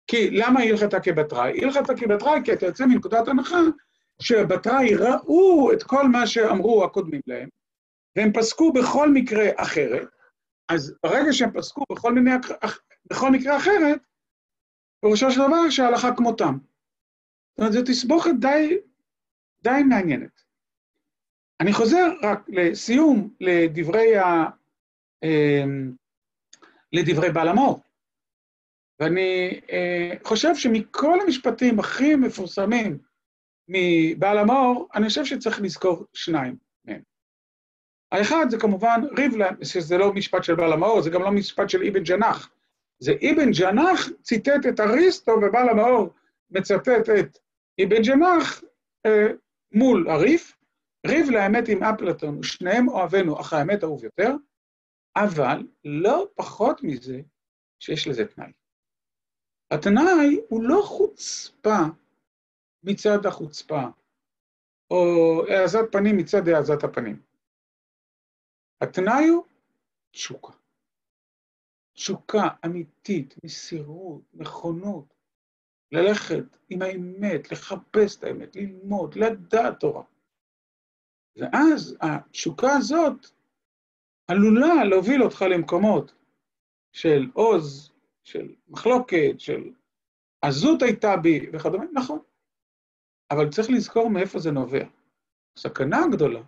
כי 0.07 0.31
למה 0.31 0.61
הלכתה 0.61 1.01
כבתראי? 1.01 1.65
הלכתה 1.65 1.95
כבתראי 1.97 2.41
כי 2.45 2.53
אתה 2.53 2.67
יוצא 2.67 2.87
מנקודת 2.87 3.29
הנחה 3.29 3.61
שבתראי 4.21 4.95
ראו 4.95 5.73
את 5.73 5.83
כל 5.83 6.09
מה 6.09 6.27
שאמרו 6.27 6.85
הקודמים 6.85 7.21
להם, 7.27 7.49
והם 8.17 8.33
פסקו 8.33 8.73
בכל 8.73 9.11
מקרה 9.13 9.45
אחרת, 9.57 10.09
אז 10.69 10.95
ברגע 11.03 11.33
שהם 11.33 11.51
פסקו 11.55 11.85
בכל, 11.93 12.13
מיני, 12.15 12.31
בכל 13.11 13.31
מקרה 13.31 13.57
אחרת, 13.57 14.01
פירושו 15.01 15.31
של 15.31 15.41
דבר 15.41 15.71
שההלכה 15.71 16.17
כמותם. 16.17 16.59
זאת 17.51 17.59
אומרת, 17.59 17.73
זו 17.73 17.81
תסבוכת 17.87 18.31
די, 18.41 18.79
די 19.63 19.83
מעניינת. 19.89 20.43
אני 21.61 21.73
חוזר 21.73 22.13
רק 22.23 22.49
לסיום 22.49 23.35
לדברי, 23.41 24.17
ה, 24.19 24.45
אמ, 25.23 25.93
לדברי 26.93 27.33
בעל 27.33 27.49
המור. 27.49 27.81
ואני 29.01 29.61
אה, 29.71 30.13
חושב 30.25 30.55
שמכל 30.55 31.21
המשפטים 31.21 31.81
הכי 31.81 32.17
מפורסמים 32.17 32.99
מבעל 33.73 34.39
המור, 34.39 34.89
אני 34.95 35.09
חושב 35.09 35.25
שצריך 35.25 35.61
לזכור 35.61 36.05
שניים 36.13 36.57
מהם. 36.85 37.03
האחד 38.13 38.47
זה 38.51 38.59
כמובן 38.59 39.01
ריבלן, 39.19 39.55
שזה 39.65 39.99
לא 39.99 40.13
משפט 40.13 40.45
של 40.45 40.55
בעל 40.55 40.73
המאור, 40.73 41.03
זה 41.03 41.11
גם 41.11 41.23
לא 41.23 41.31
משפט 41.31 41.71
של 41.71 41.83
אבן 41.83 42.03
ג'נח. 42.03 42.51
זה 42.99 43.13
אבן 43.13 43.51
ג'נח 43.51 44.09
ציטט 44.23 44.67
את 44.69 44.81
אריסטו, 44.81 45.33
ובעל 45.33 45.69
המאור 45.69 46.11
מצטט 46.51 47.09
את 47.19 47.39
אבן 47.85 48.03
ג'נח 48.03 48.63
אה, 49.07 49.27
מול 49.73 50.09
הריף. 50.09 50.57
ריב 51.07 51.31
לאמת 51.31 51.69
עם 51.69 51.83
אפלטון, 51.83 52.39
ושניהם 52.39 52.89
אוהבינו, 52.89 53.41
אך 53.41 53.53
האמת 53.53 53.85
אהוב 53.85 54.05
יותר, 54.05 54.35
אבל 55.17 55.67
לא 55.85 56.29
פחות 56.35 56.81
מזה 56.83 57.21
שיש 57.83 58.09
לזה 58.09 58.25
תנאי. 58.25 58.53
התנאי 59.71 60.41
הוא 60.49 60.63
לא 60.63 60.83
חוצפה 60.85 61.83
מצד 62.83 63.27
החוצפה, 63.27 63.83
או 64.91 65.43
העזת 65.49 65.93
פנים 65.93 66.17
מצד 66.17 66.49
העזת 66.49 66.85
הפנים. 66.85 67.23
התנאי 68.81 69.29
הוא 69.29 69.45
תשוקה. 70.11 70.53
תשוקה 71.93 72.49
אמיתית, 72.65 73.35
מסירות, 73.45 74.23
נכונות, 74.35 75.15
ללכת 75.93 76.45
עם 76.69 76.83
האמת, 76.83 77.53
לחפש 77.53 78.19
את 78.19 78.25
האמת, 78.25 78.57
ללמוד, 78.57 79.15
לדעת 79.15 79.81
תורה. 79.81 80.05
ואז 81.37 81.97
התשוקה 82.01 82.73
הזאת 82.79 83.27
עלולה 84.29 84.85
להוביל 84.85 85.23
אותך 85.23 85.43
למקומות 85.43 86.15
של 86.93 87.31
עוז, 87.35 87.93
של 88.23 88.55
מחלוקת, 88.69 89.35
של 89.39 89.73
עזות 90.43 90.83
הייתה 90.83 91.17
בי 91.17 91.51
וכדומה, 91.53 91.85
נכון. 91.93 92.19
אבל 93.31 93.49
צריך 93.49 93.71
לזכור 93.71 94.11
מאיפה 94.11 94.39
זה 94.39 94.51
נובע. 94.51 94.85
הסכנה 95.57 96.05
הגדולה 96.05 96.41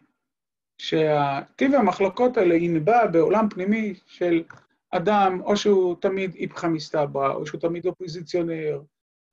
שהטיב 0.78 1.74
המחלוקות 1.74 2.36
האלה 2.36 2.54
ינבע 2.54 3.06
בעולם 3.06 3.48
פנימי 3.48 3.94
של 4.06 4.44
אדם, 4.90 5.40
או 5.44 5.56
שהוא 5.56 5.96
תמיד 6.00 6.34
איפכא 6.34 6.66
מסתברא, 6.66 7.34
או 7.34 7.46
שהוא 7.46 7.60
תמיד 7.60 7.86
אופוזיציונר, 7.86 8.82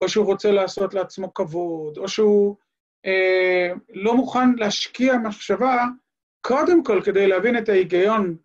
או 0.02 0.10
שהוא 0.10 0.26
רוצה 0.26 0.52
לעשות 0.52 0.94
לעצמו 0.94 1.34
כבוד, 1.34 1.98
או 1.98 2.08
שהוא 2.08 2.56
אה, 3.06 3.74
לא 3.90 4.16
מוכן 4.16 4.56
להשקיע 4.56 5.18
מחשבה, 5.18 5.86
קודם 6.42 6.84
כל 6.84 7.02
כדי 7.06 7.28
להבין 7.28 7.58
את 7.58 7.70
ההיגיון 7.70 8.38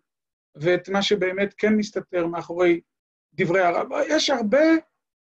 ואת 0.55 0.89
מה 0.89 1.01
שבאמת 1.01 1.53
כן 1.57 1.75
מסתתר 1.75 2.27
מאחורי 2.27 2.81
דברי 3.33 3.61
הרב. 3.61 3.87
יש 4.07 4.29
הרבה 4.29 4.65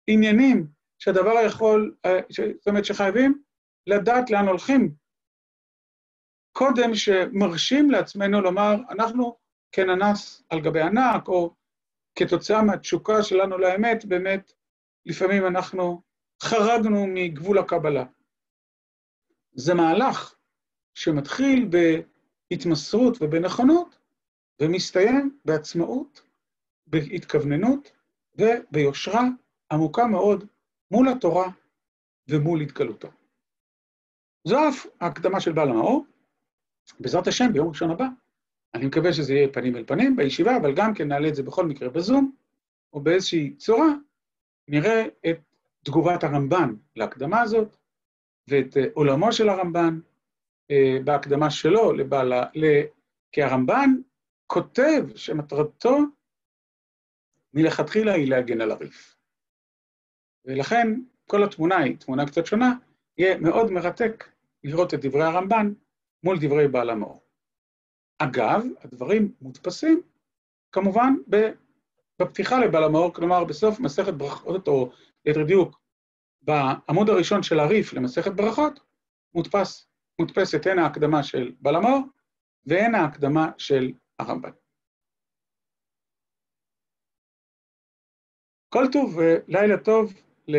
עניינים 0.07 0.67
שהדבר 0.99 1.35
יכול, 1.47 1.95
אה, 2.05 2.21
זאת 2.31 2.69
אומרת 2.69 2.85
שחייבים 2.85 3.43
לדעת 3.87 4.31
לאן 4.31 4.49
הולכים 4.49 4.95
קודם 6.53 6.95
שמרשים 6.95 7.91
לעצמנו 7.91 8.41
לומר, 8.41 8.75
אנחנו 8.91 9.37
כננס 9.73 10.43
על 10.49 10.61
גבי 10.61 10.81
ענק, 10.81 11.29
או 11.29 11.55
כתוצאה 12.15 12.63
מהתשוקה 12.63 13.23
שלנו 13.23 13.59
לאמת, 13.59 14.05
באמת, 14.05 14.53
לפעמים 15.07 15.47
אנחנו 15.47 16.03
חרגנו 16.43 17.07
מגבול 17.09 17.59
הקבלה. 17.59 18.05
זה 19.53 19.75
מהלך 19.75 20.35
שמתחיל 20.95 21.69
בהתמסרות 22.51 23.17
ובנכונות, 23.21 23.99
ומסתיים 24.61 25.39
בעצמאות, 25.45 26.23
בהתכווננות 26.87 27.93
וביושרה 28.39 29.23
עמוקה 29.73 30.07
מאוד 30.07 30.45
מול 30.91 31.09
התורה 31.09 31.49
ומול 32.29 32.61
התגלותו. 32.61 33.09
זו 34.45 34.69
אף 34.69 34.87
ההקדמה 35.01 35.41
של 35.41 35.53
בעל 35.53 35.69
המאור. 35.69 36.07
בעזרת 37.01 37.27
השם, 37.27 37.53
ביום 37.53 37.69
ראשון 37.69 37.91
הבא, 37.91 38.07
אני 38.75 38.87
מקווה 38.87 39.13
שזה 39.13 39.35
יהיה 39.35 39.53
פנים 39.53 39.77
אל 39.77 39.85
פנים 39.87 40.17
בישיבה, 40.17 40.57
אבל 40.57 40.75
גם 40.75 40.95
כן 40.95 41.09
נעלה 41.09 41.29
את 41.29 41.35
זה 41.35 41.43
בכל 41.43 41.67
מקרה 41.67 41.89
בזום, 41.89 42.33
או 42.93 43.01
באיזושהי 43.01 43.55
צורה, 43.57 43.89
נראה 44.69 45.07
את 45.31 45.41
תגובת 45.85 46.25
הרמב"ן 46.25 46.75
להקדמה 46.97 47.41
הזאת, 47.41 47.77
ואת 48.49 48.77
עולמו 48.95 49.33
של 49.33 49.49
הרמב"ן 49.49 50.01
בהקדמה 51.05 51.51
שלו 51.51 51.93
לבעלה, 51.93 52.47
כי 53.33 53.43
הרמב"ן 53.43 53.91
כותב 54.47 55.07
שמטרתו 55.17 55.99
מלכתחילה 57.55 58.13
היא 58.13 58.31
להגן 58.31 58.61
על 58.61 58.71
הריף. 58.71 59.17
ולכן 60.45 61.01
כל 61.27 61.45
התמונה 61.45 61.77
היא 61.77 61.97
תמונה 61.97 62.27
קצת 62.27 62.47
שונה, 62.47 62.75
יהיה 63.19 63.39
מאוד 63.39 63.71
מרתק 63.71 64.32
לראות 64.65 64.95
את 64.95 65.01
דברי 65.05 65.23
הרמב"ן 65.23 65.73
מול 66.25 66.39
דברי 66.41 66.69
בעל 66.69 66.91
המאור. 66.91 67.23
אגב, 68.19 68.65
הדברים 68.81 69.35
מודפסים 69.41 70.03
כמובן 70.73 71.15
בפתיחה 72.19 72.59
לבעל 72.59 72.85
המאור, 72.85 73.15
כלומר 73.15 73.45
בסוף 73.45 73.81
מסכת 73.81 74.15
ברכות, 74.15 74.69
או 74.69 74.93
ליתר 75.25 75.45
דיוק, 75.45 75.81
בעמוד 76.43 77.11
הראשון 77.11 77.43
של 77.43 77.61
הריף 77.61 77.93
למסכת 77.93 78.33
ברכות, 78.33 78.81
מודפס, 79.35 79.87
מודפסת 80.19 80.67
הן 80.67 80.79
ההקדמה 80.79 81.23
של 81.23 81.53
בעל 81.61 81.77
המאור 81.77 82.01
והן 82.67 82.95
ההקדמה 82.95 83.51
של 83.59 83.93
הרמב"ן. 84.19 84.51
כל 88.69 88.85
טוב 88.93 89.17
ולילה 89.17 89.85
טוב 89.85 90.13
ל... 90.49 90.57